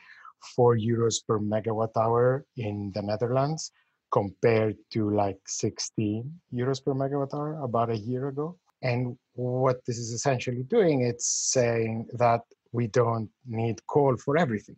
four 0.56 0.76
euros 0.76 1.24
per 1.26 1.38
megawatt 1.38 1.96
hour 1.96 2.44
in 2.56 2.90
the 2.94 3.02
Netherlands 3.02 3.70
compared 4.12 4.76
to 4.92 5.10
like 5.10 5.40
16 5.46 6.40
euros 6.52 6.84
per 6.84 6.94
megawatt 6.94 7.34
hour 7.34 7.58
about 7.62 7.90
a 7.90 7.96
year 7.96 8.28
ago. 8.28 8.58
And 8.82 9.16
what 9.34 9.80
this 9.86 9.98
is 9.98 10.12
essentially 10.12 10.64
doing, 10.64 11.02
it's 11.02 11.26
saying 11.26 12.08
that 12.18 12.42
we 12.72 12.88
don't 12.88 13.30
need 13.46 13.84
coal 13.86 14.16
for 14.16 14.36
everything. 14.36 14.76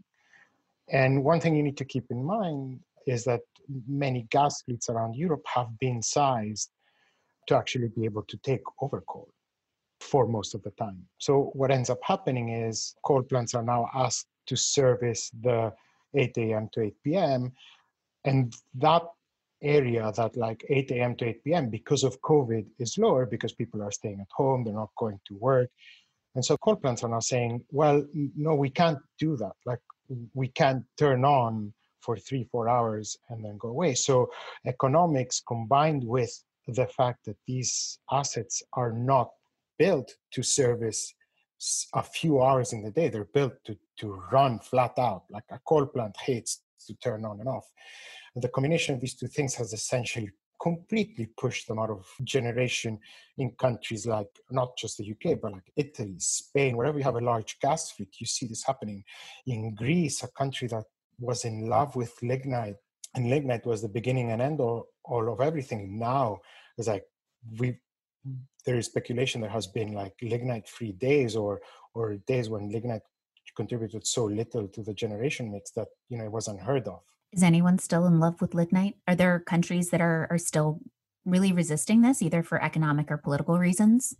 And 0.91 1.25
one 1.25 1.41
thing 1.41 1.57
you 1.57 1.63
need 1.63 1.79
to 1.79 1.85
keep 1.85 2.05
in 2.11 2.23
mind 2.25 2.81
is 3.07 3.25
that 3.25 3.41
many 3.89 4.27
gas 4.31 4.63
fleets 4.63 4.89
around 4.89 5.17
Europe 5.17 5.45
have 5.47 5.79
been 5.79 6.03
sized 6.03 6.71
to 7.49 7.57
actually 7.57 7.89
be 7.89 8.05
able 8.05 8.23
to 8.23 8.37
take 8.39 8.63
over 8.81 9.03
coal 9.09 9.29
for 10.01 10.27
most 10.27 10.55
of 10.55 10.63
the 10.63 10.71
time. 10.73 11.03
So 11.19 11.51
what 11.55 11.71
ends 11.71 11.91
up 11.91 11.99
happening 12.03 12.51
is 12.51 12.95
coal 13.05 13.23
plants 13.23 13.55
are 13.55 13.63
now 13.63 13.89
asked 13.95 14.29
to 14.47 14.57
service 14.57 15.31
the 15.43 15.73
8 16.15 16.37
a.m. 16.39 16.69
to 16.73 16.83
8 16.83 16.95
p.m. 17.03 17.53
And 18.25 18.55
that 18.75 19.03
area 19.65 20.13
that 20.17 20.37
like 20.37 20.65
8 20.69 20.91
a.m. 20.93 21.17
to 21.17 21.27
8 21.27 21.45
p.m. 21.45 21.71
because 21.71 22.05
of 22.05 22.21
COVID 22.21 22.67
is 22.79 22.99
lower 22.99 23.27
because 23.27 23.53
people 23.53 23.83
are 23.83 23.91
staying 23.91 24.21
at 24.21 24.29
home, 24.31 24.65
they're 24.65 24.75
not 24.75 24.91
going 24.99 25.21
to 25.27 25.35
work. 25.35 25.71
And 26.35 26.45
so 26.45 26.57
coal 26.57 26.77
plants 26.77 27.05
are 27.05 27.09
now 27.09 27.21
saying, 27.21 27.65
well, 27.71 28.05
no, 28.37 28.55
we 28.55 28.71
can't 28.71 28.99
do 29.19 29.37
that. 29.37 29.53
Like 29.65 29.81
we 30.35 30.49
can't 30.49 30.85
turn 30.99 31.25
on 31.25 31.73
for 32.01 32.17
three, 32.17 32.45
four 32.51 32.69
hours 32.69 33.17
and 33.31 33.45
then 33.45 33.57
go 33.59 33.69
away. 33.69 33.95
So 33.95 34.31
economics 34.67 35.43
combined 35.47 36.05
with 36.05 36.33
the 36.69 36.87
fact 36.87 37.25
that 37.27 37.37
these 37.47 37.99
assets 38.11 38.63
are 38.75 38.93
not 38.93 39.31
built 39.79 40.13
to 40.33 40.43
service 40.43 41.15
a 41.95 42.03
few 42.03 42.43
hours 42.43 42.73
in 42.73 42.83
the 42.83 42.91
day. 42.91 43.09
They're 43.09 43.25
built 43.33 43.55
to, 43.65 43.77
to 44.01 44.23
run 44.31 44.59
flat 44.59 44.99
out, 44.99 45.25
like 45.31 45.45
a 45.51 45.59
coal 45.67 45.87
plant 45.87 46.17
hates 46.21 46.61
to 46.87 46.95
turn 46.95 47.25
on 47.25 47.41
and 47.41 47.49
off. 47.49 47.67
And 48.35 48.43
the 48.43 48.49
combination 48.49 48.95
of 48.95 49.01
these 49.01 49.15
two 49.15 49.29
things 49.29 49.55
has 49.55 49.73
essentially 49.73 50.31
completely 50.61 51.27
pushed 51.37 51.69
them 51.69 51.79
out 51.79 51.91
of 51.91 52.07
generation 52.23 52.99
in 53.39 53.51
countries 53.53 54.07
like 54.07 54.29
not 54.51 54.77
just 54.77 54.99
the 54.99 55.11
UK, 55.11 55.41
but 55.41 55.53
like 55.53 55.71
Italy, 55.77 56.15
Spain, 56.19 56.77
wherever 56.77 56.97
you 56.99 57.05
have 57.05 57.17
a 57.17 57.21
large 57.21 57.59
gas 57.61 57.91
fleet, 57.91 58.15
you 58.19 58.27
see 58.27 58.47
this 58.47 58.65
happening. 58.65 59.05
In 59.47 59.75
Greece, 59.75 60.23
a 60.23 60.29
country 60.29 60.69
that 60.69 60.85
was 61.19 61.45
in 61.45 61.69
love 61.69 61.97
with 61.97 62.15
lignite, 62.23 62.77
and 63.15 63.31
lignite 63.31 63.67
was 63.67 63.83
the 63.83 63.89
beginning 63.89 64.31
and 64.31 64.43
end 64.43 64.61
all, 64.61 64.89
of 65.07 65.41
everything. 65.41 65.99
Now 65.99 66.41
it's 66.79 66.89
like 66.89 67.05
we 67.59 67.79
there 68.65 68.79
is 68.79 68.87
speculation 68.87 69.43
there 69.43 69.51
has 69.51 69.67
been 69.67 69.93
like 69.93 70.15
lignite 70.23 70.67
free 70.67 70.93
days 70.93 71.37
or 71.37 71.61
or 71.95 72.17
days 72.27 72.49
when 72.49 72.71
lignite 72.71 73.03
contributed 73.55 74.07
so 74.07 74.25
little 74.25 74.69
to 74.69 74.83
the 74.83 74.95
generation 74.95 75.51
mix 75.51 75.71
that 75.73 75.89
you 76.09 76.19
know 76.19 76.25
it 76.25 76.33
was 76.33 76.49
unheard 76.49 76.87
of. 76.89 77.01
Is 77.33 77.43
anyone 77.43 77.79
still 77.79 78.07
in 78.07 78.21
love 78.21 78.41
with 78.41 78.55
lignite? 78.55 78.97
Are 79.09 79.17
there 79.17 79.41
countries 79.41 79.91
that 79.91 80.01
are 80.01 80.27
are 80.31 80.39
still 80.39 80.81
really 81.25 81.53
resisting 81.53 82.03
this 82.03 82.23
either 82.23 82.43
for 82.43 82.63
economic 82.63 83.11
or 83.11 83.17
political 83.17 83.59
reasons 83.59 84.15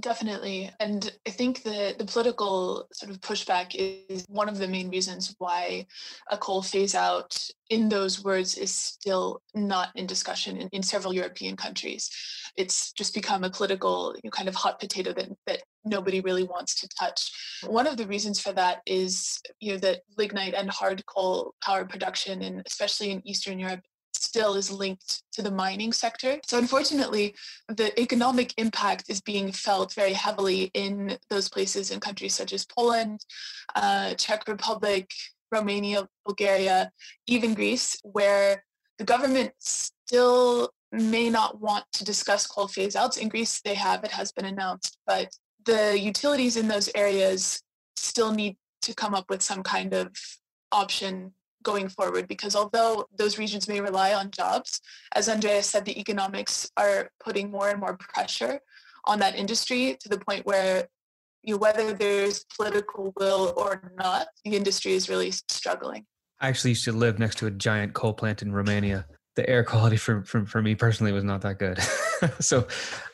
Definitely. 0.00 0.70
And 0.80 1.12
I 1.26 1.30
think 1.30 1.62
the, 1.62 1.94
the 1.98 2.04
political 2.04 2.86
sort 2.92 3.10
of 3.10 3.20
pushback 3.20 3.74
is 3.74 4.24
one 4.28 4.48
of 4.48 4.58
the 4.58 4.68
main 4.68 4.88
reasons 4.88 5.34
why 5.38 5.86
a 6.30 6.38
coal 6.38 6.62
phase 6.62 6.94
out 6.94 7.36
in 7.68 7.88
those 7.88 8.22
words 8.24 8.56
is 8.56 8.74
still 8.74 9.42
not 9.54 9.88
in 9.96 10.06
discussion 10.06 10.56
in, 10.56 10.68
in 10.72 10.82
several 10.82 11.12
European 11.12 11.56
countries. 11.56 12.08
It's 12.56 12.92
just 12.92 13.14
become 13.14 13.44
a 13.44 13.50
political 13.50 14.14
you 14.16 14.28
know, 14.28 14.30
kind 14.30 14.48
of 14.48 14.54
hot 14.54 14.80
potato 14.80 15.12
that, 15.12 15.28
that 15.46 15.62
nobody 15.84 16.20
really 16.20 16.44
wants 16.44 16.80
to 16.80 16.88
touch. 16.98 17.30
One 17.66 17.86
of 17.86 17.96
the 17.96 18.06
reasons 18.06 18.40
for 18.40 18.52
that 18.52 18.80
is 18.86 19.40
you 19.60 19.72
know 19.72 19.78
that 19.78 20.00
lignite 20.16 20.54
and 20.54 20.70
hard 20.70 21.04
coal 21.06 21.54
power 21.62 21.84
production, 21.84 22.42
and 22.42 22.62
especially 22.66 23.10
in 23.10 23.26
Eastern 23.26 23.58
Europe, 23.58 23.80
still 24.12 24.54
is 24.54 24.70
linked 24.70 25.22
to 25.32 25.42
the 25.42 25.50
mining 25.50 25.92
sector. 25.92 26.38
So, 26.44 26.58
unfortunately, 26.58 27.34
the 27.68 27.98
economic 28.00 28.54
impact 28.56 29.04
is 29.08 29.20
being 29.20 29.52
felt 29.52 29.92
very 29.94 30.12
heavily 30.12 30.70
in 30.74 31.18
those 31.28 31.48
places 31.48 31.90
in 31.90 32.00
countries 32.00 32.34
such 32.34 32.52
as 32.52 32.66
Poland, 32.66 33.24
uh, 33.74 34.14
Czech 34.14 34.46
Republic, 34.48 35.10
Romania, 35.52 36.08
Bulgaria, 36.24 36.92
even 37.26 37.54
Greece, 37.54 37.98
where 38.02 38.64
the 38.98 39.04
government 39.04 39.52
still 39.58 40.70
may 40.92 41.30
not 41.30 41.60
want 41.60 41.84
to 41.92 42.04
discuss 42.04 42.46
coal 42.46 42.68
phase 42.68 42.96
outs. 42.96 43.16
In 43.16 43.28
Greece, 43.28 43.60
they 43.60 43.74
have, 43.74 44.04
it 44.04 44.10
has 44.10 44.32
been 44.32 44.44
announced, 44.44 44.98
but 45.06 45.28
the 45.64 45.98
utilities 45.98 46.56
in 46.56 46.68
those 46.68 46.88
areas 46.94 47.62
still 47.96 48.32
need 48.32 48.56
to 48.82 48.94
come 48.94 49.14
up 49.14 49.26
with 49.28 49.42
some 49.42 49.62
kind 49.62 49.92
of 49.92 50.08
option 50.72 51.32
going 51.62 51.88
forward 51.88 52.28
because 52.28 52.56
although 52.56 53.06
those 53.16 53.38
regions 53.38 53.68
may 53.68 53.80
rely 53.80 54.14
on 54.14 54.30
jobs, 54.30 54.80
as 55.14 55.28
Andrea 55.28 55.62
said, 55.62 55.84
the 55.84 55.98
economics 55.98 56.70
are 56.76 57.10
putting 57.22 57.50
more 57.50 57.68
and 57.68 57.80
more 57.80 57.96
pressure 57.96 58.60
on 59.04 59.18
that 59.18 59.36
industry 59.36 59.96
to 60.00 60.08
the 60.08 60.18
point 60.18 60.46
where 60.46 60.88
you 61.42 61.54
know, 61.54 61.58
whether 61.58 61.92
there's 61.92 62.44
political 62.56 63.12
will 63.16 63.54
or 63.56 63.92
not, 63.96 64.28
the 64.44 64.56
industry 64.56 64.92
is 64.92 65.08
really 65.08 65.30
struggling. 65.30 66.04
I 66.40 66.48
actually 66.48 66.70
used 66.70 66.84
to 66.84 66.92
live 66.92 67.18
next 67.18 67.38
to 67.38 67.46
a 67.46 67.50
giant 67.50 67.94
coal 67.94 68.12
plant 68.12 68.42
in 68.42 68.52
Romania. 68.52 69.06
The 69.36 69.48
air 69.48 69.64
quality 69.64 69.96
for, 69.96 70.24
for, 70.24 70.44
for 70.44 70.62
me 70.62 70.74
personally 70.74 71.12
was 71.12 71.24
not 71.24 71.42
that 71.42 71.58
good. 71.58 71.78
so 72.40 72.66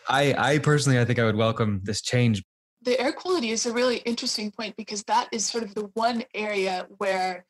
I, 0.08 0.34
I 0.36 0.58
personally, 0.58 0.98
I 0.98 1.04
think 1.04 1.18
I 1.18 1.24
would 1.24 1.36
welcome 1.36 1.80
this 1.84 2.00
change. 2.00 2.42
The 2.82 2.98
air 3.00 3.12
quality 3.12 3.50
is 3.50 3.66
a 3.66 3.72
really 3.72 3.98
interesting 3.98 4.50
point 4.50 4.76
because 4.76 5.02
that 5.04 5.28
is 5.32 5.46
sort 5.46 5.64
of 5.64 5.74
the 5.74 5.90
one 5.94 6.24
area 6.34 6.86
where 6.98 7.44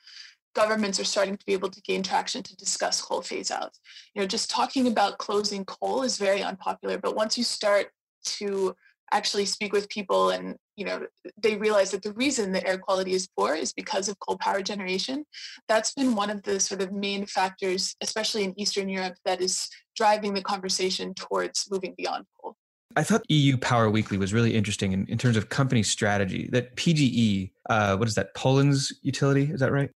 governments 0.57 0.99
are 0.99 1.05
starting 1.05 1.37
to 1.37 1.47
be 1.47 1.53
able 1.53 1.69
to 1.69 1.83
gain 1.83 2.03
traction 2.03 2.43
to 2.43 2.57
discuss 2.57 3.03
coal 3.03 3.21
phase 3.21 3.51
outs. 3.51 3.79
You 4.15 4.23
know, 4.23 4.27
just 4.27 4.51
talking 4.51 4.87
about 4.87 5.19
closing 5.19 5.67
coal 5.67 6.03
is 6.03 6.17
very 6.17 6.43
unpopular, 6.43 6.97
but 6.97 7.15
once 7.15 7.37
you 7.37 7.45
start 7.45 7.91
to 8.39 8.75
actually 9.13 9.45
speak 9.45 9.73
with 9.73 9.89
people 9.89 10.31
and 10.31 10.57
you 10.77 10.85
know 10.85 11.07
they 11.41 11.57
realize 11.57 11.93
that 11.93 12.03
the 12.03 12.13
reason 12.15 12.51
the 12.51 12.67
air 12.67 12.77
quality 12.77 13.13
is 13.13 13.29
poor 13.39 13.55
is 13.55 13.73
because 13.73 14.09
of 14.09 14.19
coal 14.19 14.37
power 14.39 14.61
generation 14.61 15.25
that's 15.69 15.95
been 15.95 16.17
one 16.17 16.29
of 16.29 16.43
the 16.43 16.59
sort 16.59 16.83
of 16.83 16.93
main 16.93 17.25
factors 17.25 17.95
especially 18.01 18.43
in 18.43 18.59
eastern 18.61 18.89
europe 18.89 19.15
that 19.25 19.41
is 19.41 19.69
driving 19.95 20.35
the 20.35 20.43
conversation 20.43 21.15
towards 21.15 21.69
moving 21.71 21.95
beyond 21.97 22.25
coal 22.43 22.57
I 22.97 23.05
thought 23.05 23.23
EU 23.29 23.59
Power 23.59 23.91
Weekly 23.91 24.17
was 24.17 24.33
really 24.33 24.55
interesting 24.55 24.93
in, 24.93 25.07
in 25.07 25.19
terms 25.19 25.37
of 25.37 25.51
company 25.51 25.83
strategy. 25.83 26.49
That 26.51 26.75
PGE, 26.77 27.51
uh, 27.69 27.95
what 27.99 28.09
is 28.09 28.15
that? 28.15 28.35
Poland's 28.35 28.91
utility, 29.03 29.51
is 29.53 29.61
that 29.61 29.71
right? 29.71 29.91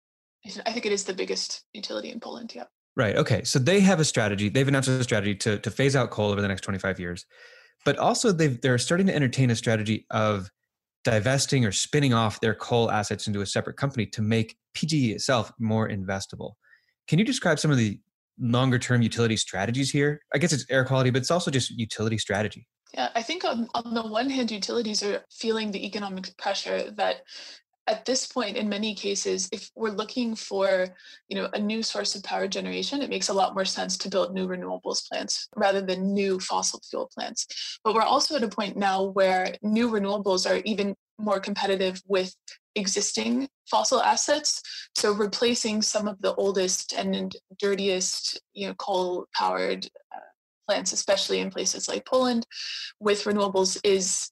I 0.66 0.73
think 0.73 0.87
it 0.87 0.92
is 0.92 1.04
the 1.04 1.14
biggest 1.14 1.64
utility 1.73 2.11
in 2.11 2.20
Poland. 2.20 2.52
Yeah. 2.54 2.64
Right. 2.97 3.16
Okay. 3.16 3.44
So 3.44 3.59
they 3.59 3.80
have 3.80 4.00
a 4.00 4.04
strategy. 4.04 4.49
They've 4.49 4.66
announced 4.66 4.88
a 4.88 5.02
strategy 5.04 5.35
to 5.37 5.59
to 5.59 5.70
phase 5.70 5.94
out 5.94 6.11
coal 6.11 6.30
over 6.30 6.40
the 6.40 6.49
next 6.49 6.62
25 6.62 6.99
years, 6.99 7.26
but 7.85 7.99
also 7.99 8.32
they've 8.32 8.61
they're 8.61 8.78
starting 8.78 9.06
to 9.06 9.14
entertain 9.14 9.50
a 9.50 9.56
strategy 9.56 10.06
of 10.11 10.50
divesting 11.04 11.64
or 11.64 11.73
spinning 11.73 12.12
off 12.12 12.40
their 12.40 12.54
coal 12.54 12.90
assets 12.90 13.26
into 13.26 13.40
a 13.40 13.47
separate 13.47 13.76
company 13.76 14.06
to 14.06 14.23
make 14.23 14.56
PGE 14.75 15.12
itself 15.12 15.52
more 15.59 15.88
investable. 15.88 16.52
Can 17.09 17.18
you 17.18 17.25
describe 17.25 17.59
some 17.59 17.70
of 17.70 17.76
the 17.76 18.00
longer 18.38 18.78
term 18.78 19.02
utility 19.02 19.37
strategies 19.37 19.90
here? 19.90 20.20
I 20.35 20.38
guess 20.38 20.52
it's 20.52 20.66
air 20.70 20.85
quality, 20.85 21.11
but 21.11 21.20
it's 21.20 21.30
also 21.30 21.50
just 21.50 21.70
utility 21.70 22.18
strategy. 22.18 22.66
Yeah, 22.94 23.09
I 23.14 23.23
think 23.23 23.44
on, 23.44 23.68
on 23.75 23.94
the 23.94 24.02
one 24.02 24.30
hand, 24.30 24.50
utilities 24.50 25.02
are 25.02 25.25
feeling 25.30 25.70
the 25.70 25.87
economic 25.87 26.37
pressure 26.37 26.90
that 26.92 27.23
at 27.90 28.04
this 28.04 28.26
point 28.26 28.56
in 28.56 28.68
many 28.68 28.94
cases 28.94 29.49
if 29.52 29.68
we're 29.75 29.90
looking 29.90 30.35
for 30.37 30.87
you 31.28 31.37
know 31.37 31.49
a 31.54 31.59
new 31.59 31.82
source 31.82 32.14
of 32.14 32.23
power 32.23 32.47
generation 32.47 33.02
it 33.02 33.11
makes 33.11 33.28
a 33.28 33.32
lot 33.32 33.54
more 33.54 33.64
sense 33.64 33.99
to 33.99 34.09
build 34.09 34.32
new 34.32 34.47
renewables 34.47 35.06
plants 35.09 35.49
rather 35.56 35.82
than 35.82 36.14
new 36.14 36.38
fossil 36.38 36.80
fuel 36.88 37.11
plants. 37.12 37.78
But 37.85 37.94
we're 37.94 38.02
also 38.02 38.37
at 38.37 38.44
a 38.44 38.49
point 38.49 38.76
now 38.76 39.02
where 39.02 39.54
new 39.62 39.90
renewables 39.90 40.49
are 40.49 40.62
even 40.64 40.94
more 41.18 41.40
competitive 41.40 42.00
with 42.06 42.35
existing 42.76 43.49
fossil 43.68 44.00
assets. 44.00 44.62
So 44.97 45.12
replacing 45.12 45.82
some 45.82 46.06
of 46.06 46.20
the 46.20 46.35
oldest 46.35 46.92
and 46.92 47.35
dirtiest 47.59 48.40
you 48.54 48.68
know 48.68 48.75
coal 48.75 49.26
powered 49.35 49.87
uh, 50.14 50.20
plants 50.68 50.92
especially 50.92 51.40
in 51.40 51.50
places 51.50 51.88
like 51.88 52.06
poland 52.06 52.47
with 53.00 53.25
renewables 53.25 53.80
is 53.82 54.30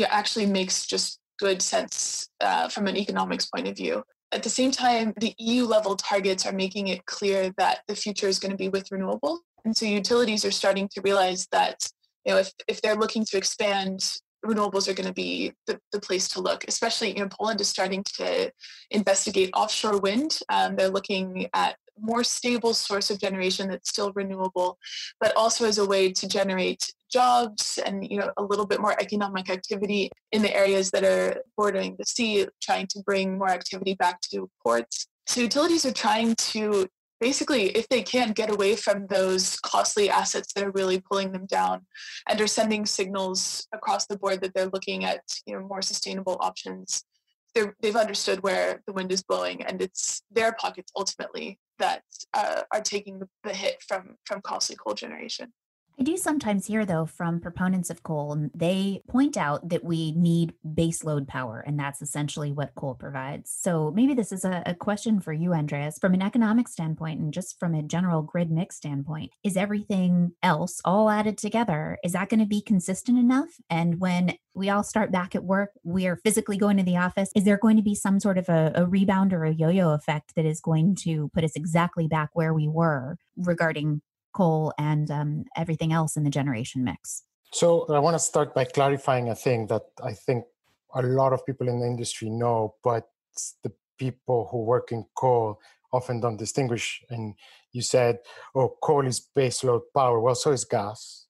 know, 0.00 0.06
actually 0.10 0.46
makes 0.46 0.86
just 0.86 1.19
good 1.40 1.62
sense 1.62 2.28
uh, 2.40 2.68
from 2.68 2.86
an 2.86 2.96
economics 2.96 3.46
point 3.46 3.66
of 3.66 3.76
view. 3.76 4.04
At 4.32 4.44
the 4.44 4.50
same 4.50 4.70
time, 4.70 5.12
the 5.18 5.34
EU 5.38 5.64
level 5.64 5.96
targets 5.96 6.46
are 6.46 6.52
making 6.52 6.88
it 6.88 7.04
clear 7.06 7.52
that 7.58 7.80
the 7.88 7.96
future 7.96 8.28
is 8.28 8.38
going 8.38 8.52
to 8.52 8.56
be 8.56 8.68
with 8.68 8.92
renewable. 8.92 9.40
And 9.64 9.76
so 9.76 9.86
utilities 9.86 10.44
are 10.44 10.52
starting 10.52 10.88
to 10.94 11.00
realize 11.00 11.48
that 11.50 11.88
you 12.24 12.32
know 12.32 12.38
if, 12.38 12.52
if 12.68 12.80
they're 12.80 12.96
looking 12.96 13.24
to 13.24 13.36
expand 13.36 14.00
renewables 14.44 14.88
are 14.88 14.94
going 14.94 15.06
to 15.06 15.12
be 15.12 15.52
the, 15.66 15.78
the 15.92 16.00
place 16.00 16.28
to 16.28 16.40
look 16.40 16.64
especially 16.66 17.08
you 17.10 17.22
know 17.22 17.28
poland 17.30 17.60
is 17.60 17.68
starting 17.68 18.02
to 18.04 18.50
investigate 18.90 19.50
offshore 19.54 19.98
wind 20.00 20.38
um, 20.48 20.76
they're 20.76 20.88
looking 20.88 21.46
at 21.54 21.76
more 21.98 22.24
stable 22.24 22.74
source 22.74 23.10
of 23.10 23.20
generation 23.20 23.68
that's 23.68 23.88
still 23.88 24.12
renewable 24.12 24.78
but 25.20 25.34
also 25.36 25.64
as 25.66 25.78
a 25.78 25.86
way 25.86 26.12
to 26.12 26.28
generate 26.28 26.92
jobs 27.10 27.78
and 27.84 28.08
you 28.10 28.18
know 28.18 28.30
a 28.36 28.42
little 28.42 28.66
bit 28.66 28.80
more 28.80 28.94
economic 29.00 29.50
activity 29.50 30.10
in 30.32 30.42
the 30.42 30.54
areas 30.54 30.90
that 30.90 31.04
are 31.04 31.42
bordering 31.56 31.96
the 31.98 32.04
sea 32.04 32.46
trying 32.62 32.86
to 32.86 33.00
bring 33.04 33.38
more 33.38 33.50
activity 33.50 33.94
back 33.94 34.20
to 34.20 34.48
ports. 34.62 35.08
So 35.26 35.40
utilities 35.40 35.84
are 35.84 35.92
trying 35.92 36.34
to 36.36 36.86
basically 37.20 37.64
if 37.70 37.88
they 37.88 38.02
can 38.02 38.32
get 38.32 38.50
away 38.50 38.76
from 38.76 39.06
those 39.08 39.58
costly 39.60 40.08
assets 40.08 40.52
that 40.54 40.64
are 40.64 40.70
really 40.70 41.00
pulling 41.00 41.32
them 41.32 41.46
down 41.46 41.82
and 42.28 42.40
are 42.40 42.46
sending 42.46 42.86
signals 42.86 43.66
across 43.72 44.06
the 44.06 44.16
board 44.16 44.40
that 44.40 44.54
they're 44.54 44.70
looking 44.72 45.04
at 45.04 45.22
you 45.46 45.54
know 45.54 45.66
more 45.66 45.82
sustainable 45.82 46.38
options. 46.40 47.04
They've 47.82 47.96
understood 47.96 48.44
where 48.44 48.80
the 48.86 48.92
wind 48.92 49.10
is 49.10 49.24
blowing, 49.24 49.64
and 49.64 49.82
it's 49.82 50.22
their 50.30 50.52
pockets 50.52 50.92
ultimately 50.96 51.58
that 51.80 52.02
uh, 52.34 52.62
are 52.72 52.80
taking 52.80 53.20
the, 53.42 53.52
hit 53.52 53.82
from 53.86 54.16
from 54.24 54.40
costly 54.42 54.76
coal 54.76 54.94
generation. 54.94 55.52
I 56.00 56.02
do 56.02 56.16
sometimes 56.16 56.64
hear, 56.64 56.86
though, 56.86 57.04
from 57.04 57.40
proponents 57.40 57.90
of 57.90 58.02
coal, 58.02 58.48
they 58.54 59.02
point 59.06 59.36
out 59.36 59.68
that 59.68 59.84
we 59.84 60.12
need 60.12 60.54
baseload 60.66 61.28
power, 61.28 61.62
and 61.66 61.78
that's 61.78 62.00
essentially 62.00 62.52
what 62.52 62.74
coal 62.74 62.94
provides. 62.94 63.50
So 63.54 63.90
maybe 63.90 64.14
this 64.14 64.32
is 64.32 64.46
a, 64.46 64.62
a, 64.64 64.74
question 64.74 65.20
for 65.20 65.34
you, 65.34 65.52
Andreas. 65.52 65.98
From 65.98 66.14
an 66.14 66.22
economic 66.22 66.68
standpoint 66.68 67.20
and 67.20 67.34
just 67.34 67.60
from 67.60 67.74
a 67.74 67.82
general 67.82 68.22
grid 68.22 68.50
mix 68.50 68.76
standpoint, 68.76 69.32
is 69.44 69.58
everything 69.58 70.32
else 70.42 70.80
all 70.86 71.10
added 71.10 71.36
together? 71.36 71.98
Is 72.02 72.12
that 72.12 72.30
going 72.30 72.40
to 72.40 72.46
be 72.46 72.62
consistent 72.62 73.18
enough? 73.18 73.50
And 73.68 74.00
when 74.00 74.38
we 74.54 74.70
all 74.70 74.82
start 74.82 75.12
back 75.12 75.34
at 75.34 75.44
work, 75.44 75.72
we 75.84 76.06
are 76.06 76.16
physically 76.16 76.56
going 76.56 76.78
to 76.78 76.82
the 76.82 76.96
office, 76.96 77.30
is 77.36 77.44
there 77.44 77.58
going 77.58 77.76
to 77.76 77.82
be 77.82 77.94
some 77.94 78.20
sort 78.20 78.38
of 78.38 78.48
a, 78.48 78.72
a 78.74 78.86
rebound 78.86 79.34
or 79.34 79.44
a 79.44 79.52
yo 79.52 79.68
yo 79.68 79.90
effect 79.90 80.34
that 80.34 80.46
is 80.46 80.62
going 80.62 80.94
to 80.94 81.28
put 81.34 81.44
us 81.44 81.56
exactly 81.56 82.08
back 82.08 82.30
where 82.32 82.54
we 82.54 82.68
were 82.68 83.18
regarding 83.36 84.00
coal 84.32 84.72
and 84.78 85.10
um, 85.10 85.44
everything 85.56 85.92
else 85.92 86.16
in 86.16 86.24
the 86.24 86.30
generation 86.30 86.84
mix. 86.84 87.24
So 87.52 87.86
I 87.92 87.98
want 87.98 88.14
to 88.14 88.18
start 88.18 88.54
by 88.54 88.64
clarifying 88.64 89.28
a 89.28 89.34
thing 89.34 89.66
that 89.68 89.82
I 90.02 90.12
think 90.12 90.44
a 90.94 91.02
lot 91.02 91.32
of 91.32 91.44
people 91.44 91.68
in 91.68 91.80
the 91.80 91.86
industry 91.86 92.30
know, 92.30 92.74
but 92.84 93.08
the 93.62 93.72
people 93.98 94.48
who 94.50 94.62
work 94.62 94.92
in 94.92 95.04
coal 95.16 95.60
often 95.92 96.20
don't 96.20 96.36
distinguish. 96.36 97.02
And 97.10 97.34
you 97.72 97.82
said, 97.82 98.18
oh, 98.54 98.76
coal 98.82 99.06
is 99.06 99.28
baseload 99.36 99.82
power. 99.94 100.20
Well, 100.20 100.34
so 100.34 100.52
is 100.52 100.64
gas. 100.64 101.26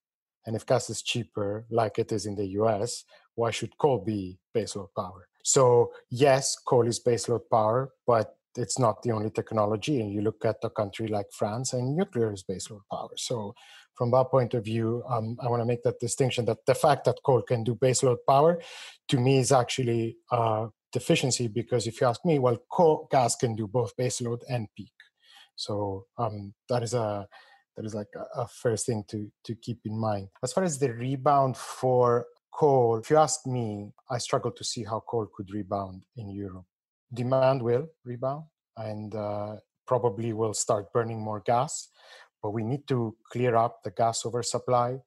And 0.47 0.57
if 0.57 0.67
gas 0.67 0.91
is 0.91 1.03
cheaper, 1.03 1.67
like 1.71 1.99
it 1.99 2.13
is 2.13 2.27
in 2.27 2.35
the 2.37 2.47
US, 2.61 3.05
why 3.35 3.51
should 3.51 3.77
coal 3.79 3.99
be 3.99 4.39
baseload 4.55 4.89
power? 4.97 5.29
So, 5.43 5.93
yes, 6.11 6.57
coal 6.57 6.87
is 6.87 7.01
baseload 7.01 7.43
power, 7.51 7.93
but 8.07 8.37
it's 8.61 8.79
not 8.79 9.03
the 9.03 9.13
only 9.13 9.31
technology. 9.31 10.01
And 10.01 10.13
you 10.13 10.21
look 10.21 10.45
at 10.45 10.57
a 10.63 10.71
country 10.71 11.09
like 11.09 11.27
France, 11.33 11.73
and 11.73 11.97
nuclear 11.97 12.33
is 12.33 12.45
baseload 12.45 12.83
power. 12.91 13.11
So, 13.17 13.55
from 13.95 14.11
that 14.13 14.31
point 14.31 14.55
of 14.55 14.65
view, 14.65 15.03
um, 15.09 15.37
I 15.43 15.49
want 15.49 15.61
to 15.61 15.67
make 15.67 15.83
that 15.83 16.01
distinction 16.01 16.45
that 16.47 16.65
the 16.67 16.75
fact 16.75 17.05
that 17.05 17.23
coal 17.25 17.43
can 17.43 17.65
do 17.65 17.75
baseload 17.75 18.19
power, 18.29 18.61
to 19.09 19.19
me, 19.19 19.39
is 19.39 19.53
actually 19.53 20.17
a 20.31 20.69
deficiency 20.93 21.49
because 21.49 21.87
if 21.87 22.01
you 22.01 22.07
ask 22.07 22.25
me, 22.25 22.39
well, 22.39 22.59
coal 22.71 23.09
gas 23.11 23.37
can 23.37 23.55
do 23.55 23.67
both 23.67 23.97
baseload 23.97 24.41
and 24.49 24.69
peak. 24.77 24.93
So 25.57 26.07
um, 26.19 26.55
that 26.69 26.83
is 26.83 26.95
a 26.95 27.29
that 27.77 27.85
is 27.85 27.95
like 27.95 28.09
a, 28.17 28.43
a 28.43 28.49
first 28.49 28.87
thing 28.87 29.05
to 29.09 29.31
to 29.45 29.55
keep 29.55 29.81
in 29.85 29.99
mind. 29.99 30.29
As 30.43 30.53
far 30.53 30.65
as 30.65 30.79
the 30.79 30.93
rebound 30.93 31.57
for 31.57 32.27
coal, 32.53 32.99
if 32.99 33.11
you 33.11 33.17
ask 33.17 33.47
me, 33.47 33.93
I 34.11 34.19
struggle 34.19 34.51
to 34.53 34.65
see 34.65 34.85
how 34.85 35.01
coal 35.01 35.29
could 35.35 35.53
rebound 35.53 36.05
in 36.17 36.31
Europe 36.31 36.67
demand 37.13 37.63
will 37.63 37.87
rebound 38.05 38.45
and 38.77 39.15
uh, 39.15 39.57
probably 39.87 40.33
will 40.33 40.55
start 40.55 40.93
burning 40.93 41.21
more 41.21 41.41
gas. 41.41 41.89
But 42.43 42.51
we 42.51 42.63
need 42.63 42.87
to 42.89 43.17
clear 43.31 43.57
up 43.57 43.83
the 43.83 43.91
gas 43.91 44.25
oversupply. 44.25 44.99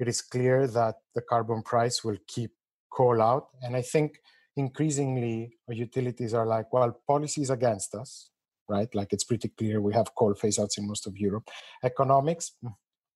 It 0.00 0.08
is 0.08 0.22
clear 0.22 0.66
that 0.68 0.94
the 1.14 1.22
carbon 1.22 1.62
price 1.62 2.04
will 2.04 2.18
keep 2.26 2.52
coal 2.90 3.20
out. 3.20 3.48
And 3.62 3.76
I 3.76 3.82
think 3.82 4.18
increasingly 4.56 5.56
utilities 5.68 6.34
are 6.34 6.46
like, 6.46 6.72
well, 6.72 7.00
policy 7.06 7.42
is 7.42 7.50
against 7.50 7.94
us, 7.94 8.30
right? 8.68 8.92
Like 8.94 9.12
it's 9.12 9.24
pretty 9.24 9.48
clear 9.48 9.80
we 9.80 9.94
have 9.94 10.14
coal 10.14 10.34
phase 10.34 10.58
outs 10.58 10.78
in 10.78 10.86
most 10.86 11.06
of 11.06 11.16
Europe. 11.16 11.48
Economics, 11.82 12.52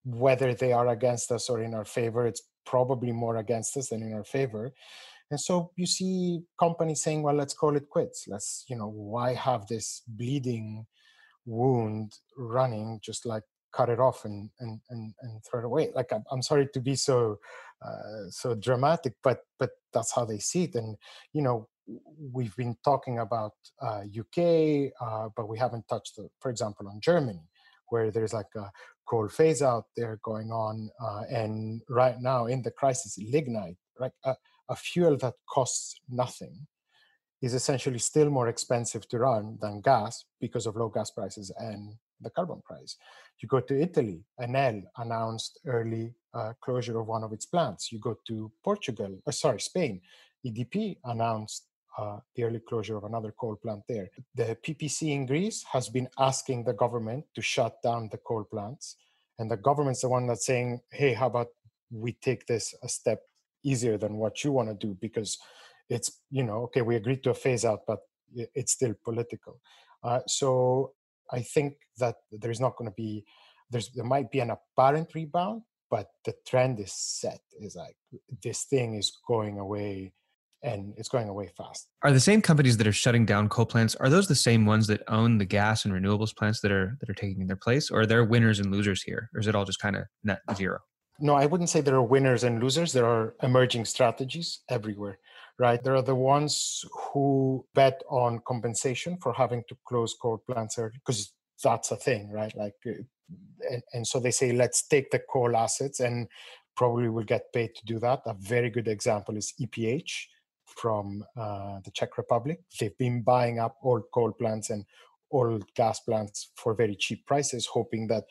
whether 0.05 0.53
they 0.53 0.71
are 0.73 0.89
against 0.89 1.31
us 1.31 1.49
or 1.49 1.61
in 1.61 1.73
our 1.73 1.85
favor, 1.85 2.27
it's 2.27 2.43
probably 2.65 3.11
more 3.11 3.37
against 3.37 3.75
us 3.77 3.89
than 3.89 4.03
in 4.03 4.13
our 4.13 4.23
favor. 4.23 4.73
And 5.31 5.39
so 5.39 5.71
you 5.75 5.85
see 5.85 6.41
companies 6.59 7.01
saying, 7.01 7.23
well, 7.23 7.35
let's 7.35 7.53
call 7.53 7.75
it 7.75 7.89
quits. 7.89 8.25
Let's, 8.27 8.65
you 8.67 8.75
know, 8.75 8.89
why 8.89 9.33
have 9.33 9.67
this 9.67 10.03
bleeding 10.07 10.85
wound 11.45 12.13
running? 12.37 12.99
Just 13.03 13.25
like 13.25 13.43
cut 13.73 13.89
it 13.89 13.99
off 13.99 14.23
and 14.23 14.49
and 14.59 14.79
and, 14.89 15.13
and 15.21 15.41
throw 15.43 15.59
it 15.59 15.65
away. 15.65 15.89
Like 15.93 16.13
I'm, 16.13 16.23
I'm 16.31 16.41
sorry 16.41 16.67
to 16.73 16.79
be 16.79 16.95
so 16.95 17.39
uh, 17.83 18.29
so 18.29 18.55
dramatic, 18.55 19.15
but 19.23 19.39
but 19.59 19.71
that's 19.91 20.13
how 20.13 20.25
they 20.25 20.39
see 20.39 20.63
it. 20.65 20.75
And 20.75 20.95
you 21.33 21.41
know, 21.41 21.67
we've 22.31 22.55
been 22.55 22.77
talking 22.83 23.19
about 23.19 23.53
uh, 23.81 24.01
UK, 24.17 24.93
uh, 25.01 25.29
but 25.35 25.49
we 25.49 25.57
haven't 25.57 25.87
touched, 25.87 26.15
the, 26.15 26.29
for 26.39 26.49
example, 26.49 26.87
on 26.87 27.01
Germany, 27.01 27.49
where 27.89 28.11
there's 28.11 28.33
like 28.33 28.53
a 28.55 28.69
coal 29.05 29.27
phase 29.27 29.61
out 29.61 29.85
there 29.97 30.19
going 30.23 30.51
on, 30.51 30.89
uh, 31.01 31.23
and 31.29 31.81
right 31.89 32.21
now 32.21 32.45
in 32.45 32.61
the 32.61 32.71
crisis, 32.71 33.17
lignite, 33.31 33.77
right? 33.99 34.11
A 34.69 34.75
fuel 34.75 35.17
that 35.17 35.35
costs 35.47 35.99
nothing 36.09 36.67
is 37.41 37.53
essentially 37.53 37.99
still 37.99 38.29
more 38.29 38.47
expensive 38.47 39.07
to 39.09 39.19
run 39.19 39.57
than 39.61 39.81
gas 39.81 40.25
because 40.39 40.65
of 40.65 40.75
low 40.75 40.89
gas 40.89 41.11
prices 41.11 41.51
and 41.57 41.95
the 42.21 42.29
carbon 42.29 42.61
price. 42.63 42.95
You 43.41 43.49
go 43.49 43.59
to 43.59 43.81
Italy, 43.81 44.23
Enel 44.39 44.83
announced 44.97 45.59
early 45.65 46.13
uh, 46.33 46.53
closure 46.61 46.99
of 46.99 47.07
one 47.07 47.23
of 47.23 47.33
its 47.33 47.45
plants. 47.45 47.91
You 47.91 47.99
go 47.99 48.17
to 48.27 48.51
Portugal, 48.63 49.19
uh, 49.27 49.31
sorry, 49.31 49.59
Spain, 49.59 49.99
EDP 50.45 50.97
announced 51.03 51.67
uh, 51.97 52.19
the 52.35 52.43
early 52.43 52.59
closure 52.59 52.97
of 52.97 53.03
another 53.03 53.33
coal 53.37 53.55
plant 53.55 53.83
there. 53.87 54.09
The 54.35 54.57
PPC 54.63 55.11
in 55.11 55.25
Greece 55.25 55.63
has 55.71 55.89
been 55.89 56.07
asking 56.17 56.63
the 56.63 56.73
government 56.73 57.25
to 57.35 57.41
shut 57.41 57.81
down 57.83 58.09
the 58.11 58.17
coal 58.17 58.45
plants. 58.45 58.95
And 59.37 59.49
the 59.49 59.57
government's 59.57 60.01
the 60.01 60.09
one 60.09 60.27
that's 60.27 60.45
saying, 60.45 60.81
hey, 60.91 61.13
how 61.13 61.27
about 61.27 61.49
we 61.91 62.13
take 62.13 62.45
this 62.47 62.73
a 62.81 62.89
step 62.89 63.21
easier 63.63 63.97
than 63.97 64.17
what 64.17 64.43
you 64.43 64.51
want 64.51 64.69
to 64.69 64.87
do 64.87 64.97
because 64.99 65.37
it's 65.89 66.21
you 66.29 66.43
know 66.43 66.63
okay 66.63 66.81
we 66.81 66.95
agreed 66.95 67.23
to 67.23 67.31
a 67.31 67.33
phase 67.33 67.65
out 67.65 67.81
but 67.87 67.99
it's 68.33 68.73
still 68.73 68.93
political. 69.03 69.59
Uh, 70.03 70.19
so 70.27 70.91
i 71.31 71.39
think 71.39 71.75
that 71.97 72.15
there's 72.31 72.59
not 72.59 72.75
going 72.75 72.89
to 72.89 72.95
be 72.95 73.23
there's 73.69 73.89
there 73.95 74.03
might 74.03 74.29
be 74.29 74.39
an 74.39 74.51
apparent 74.51 75.13
rebound 75.15 75.61
but 75.93 76.07
the 76.25 76.33
trend 76.47 76.79
is 76.79 76.91
set. 76.91 77.39
Is 77.61 77.75
like 77.75 77.95
this 78.41 78.63
thing 78.63 78.95
is 78.95 79.15
going 79.27 79.59
away 79.59 80.11
and 80.63 80.95
it's 80.97 81.07
going 81.07 81.29
away 81.29 81.51
fast. 81.55 81.87
Are 82.01 82.11
the 82.11 82.19
same 82.19 82.41
companies 82.41 82.77
that 82.77 82.87
are 82.87 82.91
shutting 82.91 83.27
down 83.27 83.47
coal 83.47 83.67
plants 83.67 83.93
are 83.97 84.09
those 84.09 84.27
the 84.27 84.33
same 84.33 84.65
ones 84.65 84.87
that 84.87 85.03
own 85.07 85.37
the 85.37 85.45
gas 85.45 85.85
and 85.85 85.93
renewables 85.93 86.35
plants 86.35 86.61
that 86.61 86.71
are 86.71 86.97
that 86.99 87.11
are 87.11 87.13
taking 87.13 87.45
their 87.45 87.57
place 87.57 87.91
or 87.91 88.01
are 88.01 88.05
there 88.07 88.23
winners 88.23 88.59
and 88.59 88.71
losers 88.71 89.03
here 89.03 89.29
or 89.35 89.39
is 89.39 89.45
it 89.45 89.53
all 89.53 89.65
just 89.65 89.79
kind 89.79 89.95
of 89.95 90.05
net 90.23 90.39
zero 90.55 90.79
no, 91.19 91.35
I 91.35 91.45
wouldn't 91.45 91.69
say 91.69 91.81
there 91.81 91.95
are 91.95 92.03
winners 92.03 92.43
and 92.43 92.61
losers. 92.61 92.91
There 92.93 93.05
are 93.05 93.35
emerging 93.43 93.85
strategies 93.85 94.59
everywhere, 94.69 95.19
right? 95.59 95.83
There 95.83 95.95
are 95.95 96.01
the 96.01 96.15
ones 96.15 96.83
who 96.91 97.65
bet 97.73 98.01
on 98.09 98.41
compensation 98.47 99.17
for 99.21 99.33
having 99.33 99.63
to 99.69 99.77
close 99.85 100.15
coal 100.19 100.43
plants 100.47 100.77
early, 100.77 100.93
because 100.93 101.33
that's 101.63 101.91
a 101.91 101.95
thing, 101.95 102.31
right? 102.31 102.55
Like, 102.55 102.75
uh, 102.85 103.03
and, 103.69 103.83
and 103.93 104.07
so 104.07 104.19
they 104.19 104.31
say, 104.31 104.51
let's 104.51 104.87
take 104.87 105.11
the 105.11 105.19
coal 105.19 105.55
assets 105.55 105.99
and 105.99 106.27
probably 106.75 107.09
will 107.09 107.23
get 107.23 107.53
paid 107.53 107.75
to 107.75 107.85
do 107.85 107.99
that. 107.99 108.21
A 108.25 108.33
very 108.33 108.69
good 108.69 108.87
example 108.87 109.37
is 109.37 109.53
EPH 109.61 110.11
from 110.65 111.23
uh, 111.37 111.79
the 111.83 111.91
Czech 111.91 112.17
Republic. 112.17 112.61
They've 112.79 112.97
been 112.97 113.21
buying 113.21 113.59
up 113.59 113.77
old 113.83 114.03
coal 114.13 114.31
plants 114.31 114.71
and 114.71 114.85
old 115.31 115.71
gas 115.75 115.99
plants 115.99 116.51
for 116.55 116.73
very 116.73 116.95
cheap 116.95 117.25
prices, 117.25 117.65
hoping 117.65 118.07
that 118.07 118.25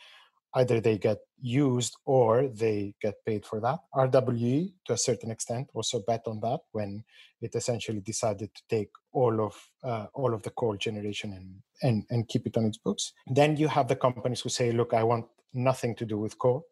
either 0.54 0.80
they 0.80 0.98
get 0.98 1.18
used 1.40 1.96
or 2.04 2.48
they 2.48 2.94
get 3.00 3.14
paid 3.26 3.44
for 3.44 3.60
that. 3.60 3.80
RWE, 3.94 4.72
to 4.86 4.92
a 4.92 4.98
certain 4.98 5.30
extent, 5.30 5.68
also 5.74 6.00
bet 6.06 6.22
on 6.26 6.40
that 6.40 6.60
when 6.72 7.04
it 7.40 7.54
essentially 7.54 8.00
decided 8.00 8.54
to 8.54 8.62
take 8.68 8.90
all 9.12 9.44
of 9.44 9.54
uh, 9.82 10.06
all 10.14 10.32
of 10.32 10.42
the 10.42 10.50
coal 10.50 10.76
generation 10.76 11.32
and, 11.32 11.62
and 11.82 12.04
and 12.10 12.28
keep 12.28 12.46
it 12.46 12.56
on 12.56 12.64
its 12.64 12.78
books. 12.78 13.12
Then 13.26 13.56
you 13.56 13.68
have 13.68 13.88
the 13.88 13.96
companies 13.96 14.40
who 14.40 14.48
say, 14.48 14.72
"Look, 14.72 14.94
I 14.94 15.02
want 15.02 15.26
nothing 15.52 15.94
to 15.96 16.06
do 16.06 16.18
with 16.18 16.38
coal." 16.38 16.66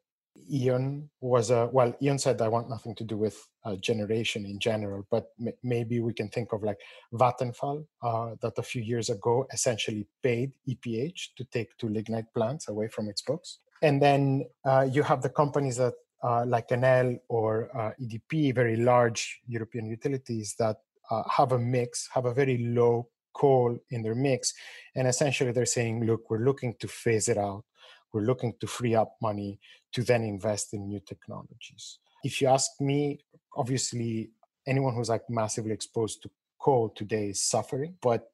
E.ON 0.49 1.11
was 1.21 1.51
a 1.51 1.69
well. 1.73 1.93
E.ON 2.01 2.19
said, 2.19 2.40
"I 2.40 2.49
want 2.49 2.71
nothing 2.71 2.95
to 2.97 3.05
do 3.05 3.16
with 3.16 3.37
uh, 3.64 3.77
generation 3.77 4.47
in 4.47 4.61
general," 4.61 5.07
but 5.11 5.27
m- 5.45 5.53
maybe 5.62 6.01
we 6.01 6.14
can 6.14 6.29
think 6.29 6.53
of 6.53 6.62
like 6.62 6.79
Vattenfall 7.12 7.85
uh, 8.03 8.37
that 8.40 8.57
a 8.57 8.62
few 8.62 8.83
years 8.83 9.11
ago 9.11 9.47
essentially 9.53 10.07
paid 10.23 10.53
EPH 10.69 11.35
to 11.37 11.45
take 11.45 11.77
two 11.77 11.88
lignite 11.88 12.33
plants 12.33 12.69
away 12.69 12.87
from 12.88 13.09
its 13.09 13.23
books 13.23 13.59
and 13.83 14.01
then 14.01 14.45
uh, 14.64 14.87
you 14.90 15.03
have 15.03 15.23
the 15.23 15.29
companies 15.29 15.77
that 15.77 15.95
uh, 16.23 16.45
like 16.47 16.69
Enel 16.69 17.19
or 17.29 17.71
uh, 17.77 17.93
EDP, 18.01 18.55
very 18.55 18.77
large 18.77 19.40
European 19.47 19.87
utilities 19.87 20.55
that 20.59 20.77
uh, 21.11 21.23
have 21.29 21.53
a 21.53 21.59
mix, 21.59 22.09
have 22.12 22.27
a 22.27 22.35
very 22.35 22.59
low 22.59 23.09
coal 23.33 23.79
in 23.90 24.03
their 24.03 24.14
mix, 24.14 24.53
and 24.95 25.09
essentially 25.09 25.53
they're 25.53 25.66
saying, 25.66 26.05
look, 26.05 26.29
we're 26.31 26.45
looking 26.45 26.75
to 26.81 26.88
phase 26.88 27.29
it 27.29 27.38
out. 27.38 27.64
We're 28.12 28.23
looking 28.23 28.55
to 28.61 28.66
free 28.66 28.95
up 28.95 29.16
money 29.23 29.61
to 29.93 30.03
then 30.03 30.23
invest 30.25 30.75
in 30.75 30.88
new 30.88 31.01
technologies. 31.01 31.99
If 32.23 32.40
you 32.40 32.49
ask 32.49 32.71
me, 32.81 33.21
obviously 33.57 34.31
anyone 34.66 34.95
who's 34.95 35.09
like 35.09 35.23
massively 35.31 35.73
exposed 35.73 36.23
to 36.23 36.31
coal 36.61 36.90
today 36.90 37.29
is 37.29 37.40
suffering, 37.40 37.95
but 38.03 38.31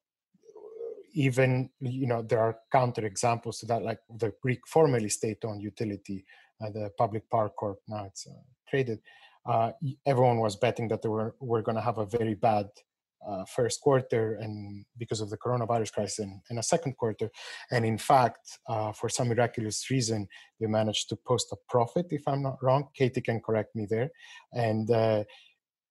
even 1.17 1.69
you 1.79 2.05
know 2.05 2.21
there 2.21 2.39
are 2.39 2.59
counter 2.71 3.03
examples 3.05 3.57
to 3.59 3.65
that 3.65 3.81
like 3.81 3.99
the 4.19 4.31
greek 4.41 4.61
formerly 4.67 5.09
state-owned 5.09 5.61
utility 5.61 6.23
uh, 6.61 6.69
the 6.69 6.91
public 6.97 7.23
power 7.29 7.49
corp 7.49 7.79
now 7.87 8.05
it's 8.05 8.27
uh, 8.27 8.43
traded 8.69 8.99
uh, 9.47 9.71
everyone 10.05 10.39
was 10.39 10.55
betting 10.57 10.87
that 10.89 11.01
they 11.01 11.09
were, 11.09 11.33
were 11.39 11.61
going 11.61 11.75
to 11.75 11.81
have 11.81 11.97
a 11.97 12.05
very 12.05 12.35
bad 12.35 12.67
uh, 13.27 13.45
first 13.45 13.81
quarter 13.81 14.35
and 14.35 14.85
because 14.97 15.21
of 15.21 15.29
the 15.29 15.37
coronavirus 15.37 15.91
crisis 15.93 16.25
in, 16.49 16.57
a 16.57 16.63
second 16.63 16.95
quarter. 16.97 17.29
And 17.71 17.85
in 17.85 17.97
fact, 17.97 18.59
uh, 18.69 18.91
for 18.91 19.09
some 19.09 19.29
miraculous 19.29 19.89
reason, 19.89 20.27
they 20.59 20.67
managed 20.67 21.09
to 21.09 21.15
post 21.15 21.51
a 21.51 21.57
profit, 21.69 22.07
if 22.11 22.27
I'm 22.27 22.43
not 22.43 22.61
wrong. 22.61 22.89
Katie 22.93 23.21
can 23.21 23.39
correct 23.39 23.75
me 23.75 23.87
there. 23.89 24.11
And 24.53 24.89
uh, 24.91 25.23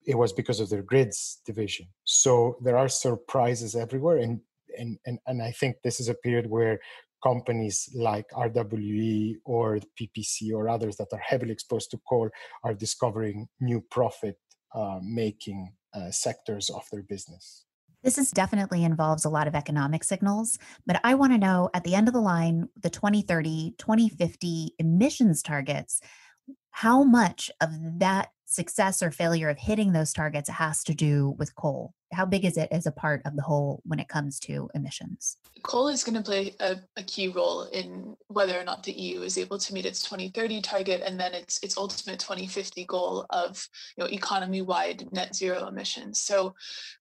it 0.06 0.16
was 0.16 0.32
because 0.32 0.60
of 0.60 0.70
their 0.70 0.82
grids 0.82 1.40
division. 1.44 1.88
So 2.04 2.56
there 2.62 2.78
are 2.78 2.88
surprises 2.88 3.74
everywhere. 3.74 4.18
And, 4.18 4.40
and, 4.76 4.98
and, 5.06 5.18
and 5.26 5.42
I 5.42 5.52
think 5.52 5.76
this 5.82 6.00
is 6.00 6.08
a 6.08 6.14
period 6.14 6.48
where 6.48 6.78
companies 7.22 7.88
like 7.94 8.26
RWE 8.30 9.36
or 9.44 9.78
PPC 10.00 10.52
or 10.52 10.68
others 10.68 10.96
that 10.96 11.08
are 11.12 11.22
heavily 11.24 11.52
exposed 11.52 11.90
to 11.90 12.00
coal 12.08 12.28
are 12.62 12.74
discovering 12.74 13.48
new 13.60 13.82
profit 13.90 14.36
uh, 14.74 14.98
making 15.02 15.72
uh, 15.94 16.10
sectors 16.10 16.70
of 16.70 16.82
their 16.92 17.02
business. 17.02 17.64
This 18.04 18.18
is 18.18 18.30
definitely 18.30 18.84
involves 18.84 19.24
a 19.24 19.30
lot 19.30 19.48
of 19.48 19.54
economic 19.54 20.04
signals, 20.04 20.58
but 20.86 21.00
I 21.02 21.14
want 21.14 21.32
to 21.32 21.38
know 21.38 21.70
at 21.74 21.82
the 21.82 21.94
end 21.94 22.06
of 22.06 22.14
the 22.14 22.20
line, 22.20 22.68
the 22.80 22.90
2030, 22.90 23.74
2050 23.78 24.74
emissions 24.78 25.42
targets, 25.42 26.00
how 26.70 27.02
much 27.02 27.50
of 27.60 27.70
that 27.98 28.28
success 28.46 29.02
or 29.02 29.10
failure 29.10 29.48
of 29.50 29.58
hitting 29.58 29.92
those 29.92 30.12
targets 30.12 30.48
has 30.48 30.82
to 30.84 30.94
do 30.94 31.34
with 31.38 31.54
coal? 31.54 31.92
How 32.12 32.24
big 32.24 32.44
is 32.44 32.56
it 32.56 32.68
as 32.70 32.86
a 32.86 32.92
part 32.92 33.20
of 33.24 33.36
the 33.36 33.42
whole 33.42 33.82
when 33.84 33.98
it 33.98 34.08
comes 34.08 34.38
to 34.40 34.70
emissions? 34.74 35.36
Coal 35.62 35.88
is 35.88 36.04
going 36.04 36.16
to 36.16 36.22
play 36.22 36.54
a, 36.60 36.76
a, 36.96 37.02
key 37.02 37.28
role 37.28 37.64
in 37.64 38.16
whether 38.28 38.58
or 38.58 38.62
not 38.62 38.84
the 38.84 38.92
EU 38.92 39.22
is 39.22 39.36
able 39.36 39.58
to 39.58 39.74
meet 39.74 39.84
its 39.84 40.02
2030 40.02 40.62
target 40.62 41.02
and 41.04 41.18
then 41.18 41.34
its 41.34 41.58
its 41.62 41.76
ultimate 41.76 42.20
2050 42.20 42.84
goal 42.84 43.26
of 43.30 43.68
you 43.96 44.04
know 44.04 44.10
economy-wide 44.10 45.12
net 45.12 45.34
zero 45.34 45.66
emissions. 45.66 46.20
So 46.20 46.54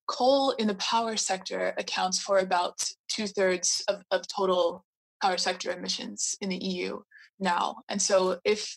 coal 0.08 0.50
in 0.52 0.66
the 0.66 0.74
power 0.74 1.16
sector 1.16 1.72
accounts 1.78 2.18
for 2.20 2.38
about 2.38 2.84
two-thirds 3.08 3.84
of, 3.88 4.02
of 4.10 4.26
total 4.26 4.84
power 5.22 5.38
sector 5.38 5.70
emissions 5.70 6.34
in 6.40 6.48
the 6.48 6.62
EU 6.62 7.00
now. 7.38 7.76
And 7.88 8.00
so 8.00 8.38
if 8.44 8.76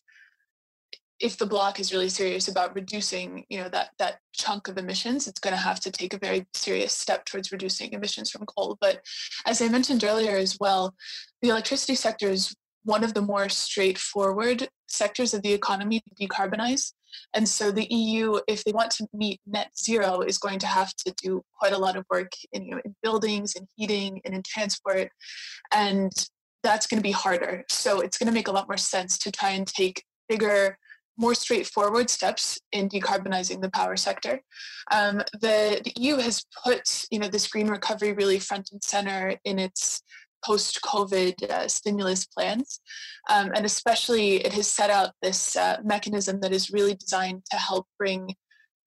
if 1.19 1.37
the 1.37 1.45
bloc 1.45 1.79
is 1.79 1.91
really 1.91 2.09
serious 2.09 2.47
about 2.47 2.75
reducing 2.75 3.45
you 3.49 3.61
know 3.61 3.69
that 3.69 3.89
that 3.99 4.19
chunk 4.33 4.67
of 4.67 4.77
emissions 4.77 5.27
it's 5.27 5.39
going 5.39 5.53
to 5.53 5.61
have 5.61 5.79
to 5.79 5.91
take 5.91 6.13
a 6.13 6.17
very 6.17 6.45
serious 6.53 6.93
step 6.93 7.25
towards 7.25 7.51
reducing 7.51 7.91
emissions 7.93 8.29
from 8.31 8.45
coal. 8.45 8.77
But 8.79 9.01
as 9.45 9.61
i 9.61 9.67
mentioned 9.67 10.03
earlier 10.03 10.37
as 10.37 10.57
well 10.59 10.95
the 11.41 11.49
electricity 11.49 11.95
sector 11.95 12.29
is 12.29 12.55
one 12.83 13.03
of 13.03 13.13
the 13.13 13.21
more 13.21 13.49
straightforward 13.49 14.67
sectors 14.87 15.33
of 15.33 15.41
the 15.41 15.53
economy 15.53 15.99
to 15.99 16.27
decarbonize. 16.27 16.93
And 17.33 17.47
so 17.47 17.71
the 17.71 17.87
eu 17.89 18.39
if 18.47 18.63
they 18.63 18.71
want 18.71 18.91
to 18.91 19.07
meet 19.13 19.39
net 19.45 19.71
zero 19.77 20.21
is 20.21 20.37
going 20.37 20.59
to 20.59 20.67
have 20.67 20.93
to 21.05 21.13
do 21.21 21.43
quite 21.57 21.73
a 21.73 21.77
lot 21.77 21.97
of 21.97 22.05
work 22.09 22.31
in, 22.51 22.65
you 22.65 22.71
know, 22.71 22.81
in 22.85 22.95
buildings 23.03 23.55
and 23.55 23.67
heating 23.75 24.21
and 24.25 24.33
in 24.33 24.43
transport. 24.43 25.09
And 25.71 26.11
that's 26.63 26.87
going 26.87 26.99
to 26.99 27.03
be 27.03 27.11
harder. 27.11 27.65
So 27.69 28.01
it's 28.01 28.17
going 28.17 28.27
to 28.27 28.33
make 28.33 28.47
a 28.47 28.51
lot 28.51 28.67
more 28.67 28.77
sense 28.77 29.17
to 29.19 29.31
try 29.31 29.51
and 29.51 29.65
take 29.65 30.03
bigger 30.27 30.77
more 31.19 31.35
straightforward 31.35 32.09
steps 32.09 32.59
in 32.71 32.87
decarbonizing 32.87 33.61
the 33.61 33.69
power 33.69 33.97
sector. 33.97 34.41
Um, 34.91 35.17
the, 35.33 35.81
the, 35.83 35.93
EU 35.97 36.15
has 36.15 36.45
put 36.63 37.05
you 37.11 37.19
know 37.19 37.27
this 37.27 37.47
green 37.47 37.67
recovery 37.67 38.13
really 38.13 38.39
front 38.39 38.69
and 38.71 38.83
center 38.83 39.35
in 39.43 39.59
its 39.59 40.01
post-COVID 40.43 41.49
uh, 41.49 41.67
stimulus 41.67 42.25
plans, 42.25 42.79
um, 43.29 43.51
and 43.53 43.65
especially 43.65 44.37
it 44.37 44.53
has 44.53 44.67
set 44.67 44.89
out 44.89 45.11
this 45.21 45.57
uh, 45.57 45.77
mechanism 45.83 46.39
that 46.39 46.53
is 46.53 46.71
really 46.71 46.95
designed 46.95 47.43
to 47.51 47.57
help 47.57 47.85
bring 47.97 48.33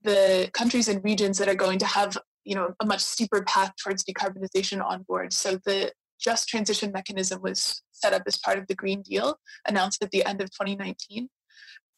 the 0.03 0.51
countries 0.55 0.89
and 0.89 1.05
regions 1.05 1.37
that 1.39 1.49
are 1.49 1.55
going 1.55 1.79
to 1.79 1.87
have 1.87 2.17
you 2.45 2.55
know 2.55 2.73
a 2.81 2.87
much 2.87 3.01
steeper 3.01 3.43
path 3.43 3.73
towards 3.77 4.05
decarbonization 4.05 4.83
on 4.83 5.03
board. 5.03 5.35
So 5.35 5.59
the 5.67 5.93
just 6.19 6.49
transition 6.49 6.93
mechanism 6.93 7.43
was 7.43 7.83
set 7.91 8.15
up 8.15 8.23
as 8.27 8.39
part 8.39 8.59
of 8.59 8.67
the 8.69 8.75
Green 8.75 9.03
Deal 9.03 9.37
announced 9.69 10.03
at 10.03 10.11
the 10.13 10.25
end 10.25 10.41
of 10.41 10.51
2019 10.51 11.29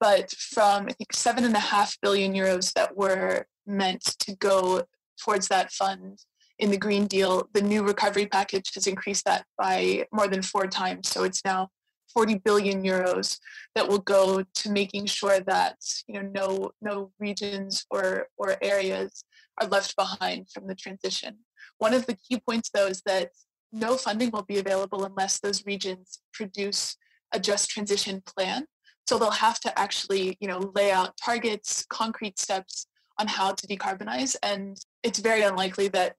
but 0.01 0.31
from 0.33 0.87
I 0.89 0.93
think 0.93 1.13
seven 1.13 1.45
and 1.45 1.55
a 1.55 1.61
half 1.61 1.97
billion 2.01 2.35
euros 2.35 2.73
that 2.75 2.97
were 2.97 3.47
meant 3.67 4.03
to 4.21 4.37
go 4.37 4.83
towards 5.23 5.49
that 5.49 5.73
fund 5.73 6.21
in 6.59 6.71
the 6.71 6.79
Green 6.79 7.07
Deal, 7.07 7.49
the 7.53 7.63
new 7.63 7.83
recovery 7.83 8.27
package 8.27 8.75
has 8.75 8.87
increased 8.87 9.25
that 9.25 9.45
by 9.59 10.07
more 10.13 10.29
than 10.29 10.43
four 10.43 10.67
times. 10.67 11.09
So 11.09 11.25
it's 11.25 11.45
now 11.45 11.71
40 12.13 12.37
billion 12.45 12.83
euros 12.83 13.39
that 13.75 13.89
will 13.89 13.99
go 13.99 14.45
to 14.55 14.71
making 14.71 15.07
sure 15.07 15.41
that 15.41 15.77
you 16.07 16.23
know 16.23 16.31
no 16.33 16.71
no 16.81 17.11
regions 17.19 17.85
or 17.91 18.29
or 18.37 18.57
areas 18.63 19.25
are 19.61 19.67
left 19.69 19.97
behind 19.97 20.49
from 20.51 20.67
the 20.67 20.75
transition. 20.75 21.39
One 21.79 21.93
of 21.93 22.07
the 22.07 22.17
key 22.17 22.41
points 22.41 22.71
though 22.73 22.87
is 22.87 23.03
that 23.07 23.31
no 23.73 23.97
funding 23.97 24.31
will 24.31 24.45
be 24.45 24.59
available 24.59 25.05
unless 25.05 25.41
those 25.41 25.67
regions 25.67 26.21
produce 26.33 26.97
a 27.33 27.41
just 27.41 27.69
transition 27.69 28.23
plan 28.25 28.67
so 29.07 29.19
they'll 29.19 29.31
have 29.31 29.61
to 29.61 29.79
actually, 29.79 30.37
you 30.41 30.49
know, 30.49 30.73
lay 30.75 30.91
out 30.91 31.17
targets, 31.17 31.85
concrete 31.89 32.39
steps 32.39 32.87
on 33.19 33.27
how 33.29 33.53
to 33.53 33.67
decarbonize. 33.67 34.37
And 34.43 34.79
it's 35.03 35.19
very 35.19 35.43
unlikely 35.43 35.89
that 35.89 36.17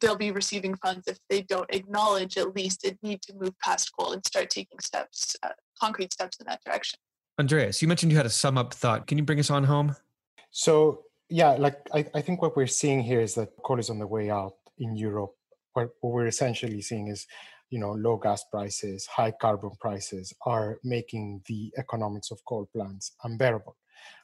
they'll 0.00 0.16
be 0.16 0.30
receiving 0.30 0.76
funds 0.76 1.08
if 1.08 1.18
they 1.30 1.42
don't 1.42 1.72
acknowledge 1.72 2.36
at 2.36 2.54
least 2.54 2.84
a 2.84 2.96
need 3.02 3.22
to 3.22 3.34
move 3.34 3.58
past 3.62 3.90
coal 3.98 4.12
and 4.12 4.24
start 4.26 4.50
taking 4.50 4.78
steps, 4.80 5.36
uh, 5.42 5.48
concrete 5.80 6.12
steps 6.12 6.38
in 6.38 6.46
that 6.46 6.62
direction. 6.64 6.98
Andreas, 7.38 7.82
you 7.82 7.88
mentioned 7.88 8.12
you 8.12 8.18
had 8.18 8.26
a 8.26 8.30
sum 8.30 8.58
up 8.58 8.72
thought. 8.74 9.06
Can 9.06 9.18
you 9.18 9.24
bring 9.24 9.38
us 9.38 9.50
on 9.50 9.64
home? 9.64 9.96
So, 10.50 11.02
yeah, 11.28 11.50
like 11.52 11.76
I, 11.92 12.06
I 12.14 12.20
think 12.20 12.40
what 12.40 12.56
we're 12.56 12.66
seeing 12.66 13.02
here 13.02 13.20
is 13.20 13.34
that 13.34 13.50
coal 13.62 13.78
is 13.78 13.90
on 13.90 13.98
the 13.98 14.06
way 14.06 14.30
out 14.30 14.54
in 14.78 14.96
Europe. 14.96 15.34
What, 15.72 15.90
what 16.00 16.12
we're 16.12 16.26
essentially 16.26 16.80
seeing 16.80 17.08
is 17.08 17.26
you 17.70 17.78
know 17.78 17.92
low 17.92 18.16
gas 18.16 18.44
prices 18.44 19.06
high 19.06 19.30
carbon 19.30 19.70
prices 19.80 20.32
are 20.44 20.78
making 20.84 21.42
the 21.46 21.72
economics 21.78 22.30
of 22.30 22.44
coal 22.44 22.68
plants 22.72 23.12
unbearable. 23.24 23.76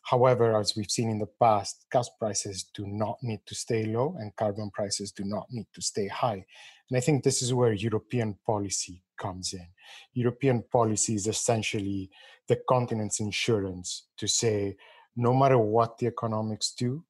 However 0.02 0.56
as 0.56 0.76
we've 0.76 0.90
seen 0.90 1.10
in 1.10 1.18
the 1.18 1.32
past 1.40 1.86
gas 1.90 2.08
prices 2.20 2.64
do 2.74 2.86
not 2.86 3.18
need 3.22 3.40
to 3.46 3.54
stay 3.54 3.84
low 3.84 4.16
and 4.18 4.34
carbon 4.36 4.70
prices 4.70 5.12
do 5.12 5.24
not 5.24 5.46
need 5.50 5.66
to 5.74 5.82
stay 5.82 6.08
high. 6.08 6.44
And 6.88 6.96
i 6.98 7.00
think 7.00 7.22
this 7.22 7.42
is 7.42 7.54
where 7.54 7.72
european 7.72 8.36
policy 8.46 9.02
comes 9.16 9.52
in. 9.52 9.66
European 10.14 10.62
policy 10.62 11.14
is 11.14 11.26
essentially 11.26 12.10
the 12.48 12.60
continent's 12.68 13.20
insurance 13.20 14.06
to 14.18 14.26
say 14.26 14.76
no 15.16 15.32
matter 15.34 15.58
what 15.58 15.98
the 15.98 16.06
economics 16.06 16.72
do 16.76 17.04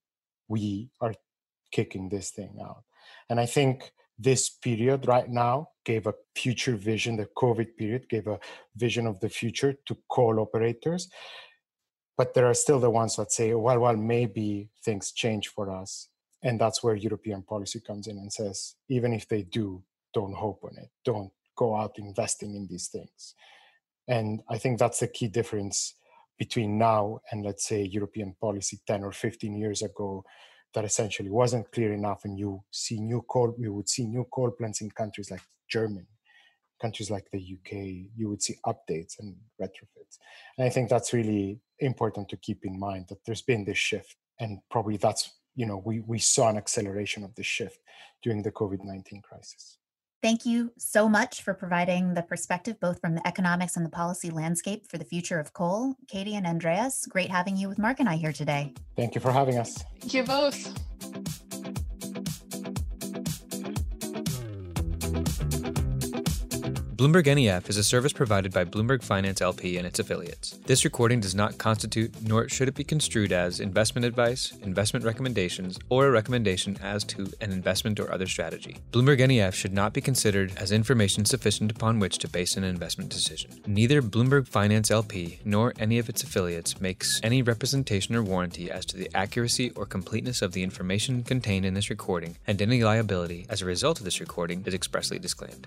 we 0.48 0.90
are 1.00 1.14
kicking 1.70 2.08
this 2.08 2.30
thing 2.30 2.58
out. 2.62 2.84
And 3.28 3.38
i 3.40 3.46
think 3.46 3.92
this 4.18 4.50
period 4.50 5.06
right 5.06 5.28
now 5.28 5.68
gave 5.84 6.06
a 6.06 6.14
future 6.36 6.76
vision 6.76 7.16
the 7.16 7.26
covid 7.36 7.76
period 7.76 8.08
gave 8.08 8.26
a 8.26 8.38
vision 8.76 9.06
of 9.06 9.18
the 9.20 9.28
future 9.28 9.74
to 9.86 9.96
coal 10.08 10.38
operators. 10.38 11.08
But 12.16 12.34
there 12.34 12.46
are 12.46 12.54
still 12.54 12.78
the 12.78 12.90
ones 12.90 13.16
that 13.16 13.32
say 13.32 13.54
well 13.54 13.80
well 13.80 13.96
maybe 13.96 14.70
things 14.84 15.12
change 15.12 15.48
for 15.48 15.70
us. 15.70 16.08
And 16.42 16.60
that's 16.60 16.82
where 16.82 16.94
european 16.94 17.42
policy 17.42 17.80
comes 17.80 18.06
in 18.06 18.18
and 18.18 18.32
says 18.32 18.74
even 18.88 19.12
if 19.12 19.28
they 19.28 19.42
do 19.42 19.82
don't 20.14 20.34
hope 20.34 20.60
on 20.64 20.76
it. 20.76 20.90
Don't 21.04 21.32
go 21.56 21.74
out 21.74 21.98
investing 21.98 22.54
in 22.54 22.66
these 22.66 22.88
things. 22.88 23.34
And 24.08 24.42
i 24.48 24.58
think 24.58 24.78
that's 24.78 25.00
the 25.00 25.08
key 25.08 25.28
difference 25.28 25.94
between 26.38 26.78
now 26.78 27.20
and 27.30 27.44
let's 27.44 27.66
say 27.66 27.82
european 27.82 28.34
policy 28.40 28.80
10 28.86 29.04
or 29.04 29.12
15 29.12 29.56
years 29.56 29.82
ago 29.82 30.24
that 30.74 30.84
essentially 30.84 31.30
wasn't 31.30 31.70
clear 31.72 31.92
enough 31.92 32.24
and 32.24 32.38
you 32.38 32.62
see 32.70 32.98
new 32.98 33.22
coal 33.28 33.54
we 33.58 33.68
would 33.68 33.88
see 33.88 34.04
new 34.06 34.26
coal 34.32 34.50
plants 34.50 34.80
in 34.80 34.90
countries 34.90 35.30
like 35.30 35.42
germany 35.68 36.06
countries 36.80 37.10
like 37.10 37.26
the 37.30 37.38
uk 37.38 37.72
you 37.72 38.28
would 38.28 38.42
see 38.42 38.56
updates 38.66 39.18
and 39.20 39.36
retrofits. 39.60 40.18
And 40.56 40.66
i 40.66 40.68
think 40.68 40.88
that's 40.88 41.12
really 41.12 41.60
important 41.78 42.28
to 42.30 42.36
keep 42.36 42.64
in 42.64 42.78
mind 42.78 43.06
that 43.08 43.24
there's 43.24 43.42
been 43.42 43.64
this 43.64 43.78
shift 43.78 44.16
and 44.40 44.58
probably 44.70 44.96
that's 44.96 45.30
you 45.54 45.66
know 45.66 45.82
we, 45.84 46.00
we 46.00 46.18
saw 46.18 46.48
an 46.48 46.56
acceleration 46.56 47.24
of 47.24 47.34
the 47.34 47.42
shift 47.42 47.78
during 48.22 48.42
the 48.42 48.52
covid-19 48.52 49.22
crisis 49.22 49.78
Thank 50.22 50.46
you 50.46 50.72
so 50.78 51.08
much 51.08 51.42
for 51.42 51.52
providing 51.52 52.14
the 52.14 52.22
perspective 52.22 52.78
both 52.78 53.00
from 53.00 53.16
the 53.16 53.26
economics 53.26 53.76
and 53.76 53.84
the 53.84 53.90
policy 53.90 54.30
landscape 54.30 54.86
for 54.88 54.96
the 54.96 55.04
future 55.04 55.40
of 55.40 55.52
coal. 55.52 55.96
Katie 56.06 56.36
and 56.36 56.46
Andreas, 56.46 57.06
great 57.06 57.28
having 57.28 57.56
you 57.56 57.68
with 57.68 57.78
Mark 57.80 57.98
and 57.98 58.08
I 58.08 58.14
here 58.14 58.32
today. 58.32 58.72
Thank 58.94 59.16
you 59.16 59.20
for 59.20 59.32
having 59.32 59.58
us. 59.58 59.82
Thank 60.00 60.14
you 60.14 60.22
both. 60.22 60.72
Bloomberg 67.02 67.26
NEF 67.26 67.68
is 67.68 67.76
a 67.76 67.82
service 67.82 68.12
provided 68.12 68.52
by 68.52 68.64
Bloomberg 68.64 69.02
Finance 69.02 69.40
LP 69.40 69.76
and 69.76 69.84
its 69.84 69.98
affiliates. 69.98 70.60
This 70.66 70.84
recording 70.84 71.18
does 71.18 71.34
not 71.34 71.58
constitute, 71.58 72.14
nor 72.22 72.48
should 72.48 72.68
it 72.68 72.76
be 72.76 72.84
construed 72.84 73.32
as, 73.32 73.58
investment 73.58 74.04
advice, 74.04 74.52
investment 74.62 75.04
recommendations, 75.04 75.80
or 75.88 76.06
a 76.06 76.12
recommendation 76.12 76.78
as 76.80 77.02
to 77.06 77.28
an 77.40 77.50
investment 77.50 77.98
or 77.98 78.12
other 78.12 78.28
strategy. 78.28 78.76
Bloomberg 78.92 79.18
NEF 79.18 79.52
should 79.52 79.72
not 79.72 79.92
be 79.92 80.00
considered 80.00 80.52
as 80.56 80.70
information 80.70 81.24
sufficient 81.24 81.72
upon 81.72 81.98
which 81.98 82.18
to 82.18 82.28
base 82.28 82.56
an 82.56 82.62
investment 82.62 83.10
decision. 83.10 83.50
Neither 83.66 84.00
Bloomberg 84.00 84.46
Finance 84.46 84.92
LP 84.92 85.40
nor 85.44 85.72
any 85.80 85.98
of 85.98 86.08
its 86.08 86.22
affiliates 86.22 86.80
makes 86.80 87.18
any 87.24 87.42
representation 87.42 88.14
or 88.14 88.22
warranty 88.22 88.70
as 88.70 88.86
to 88.86 88.96
the 88.96 89.10
accuracy 89.12 89.70
or 89.70 89.86
completeness 89.86 90.40
of 90.40 90.52
the 90.52 90.62
information 90.62 91.24
contained 91.24 91.66
in 91.66 91.74
this 91.74 91.90
recording, 91.90 92.36
and 92.46 92.62
any 92.62 92.84
liability 92.84 93.44
as 93.48 93.60
a 93.60 93.66
result 93.66 93.98
of 93.98 94.04
this 94.04 94.20
recording 94.20 94.62
is 94.66 94.72
expressly 94.72 95.18
disclaimed. 95.18 95.66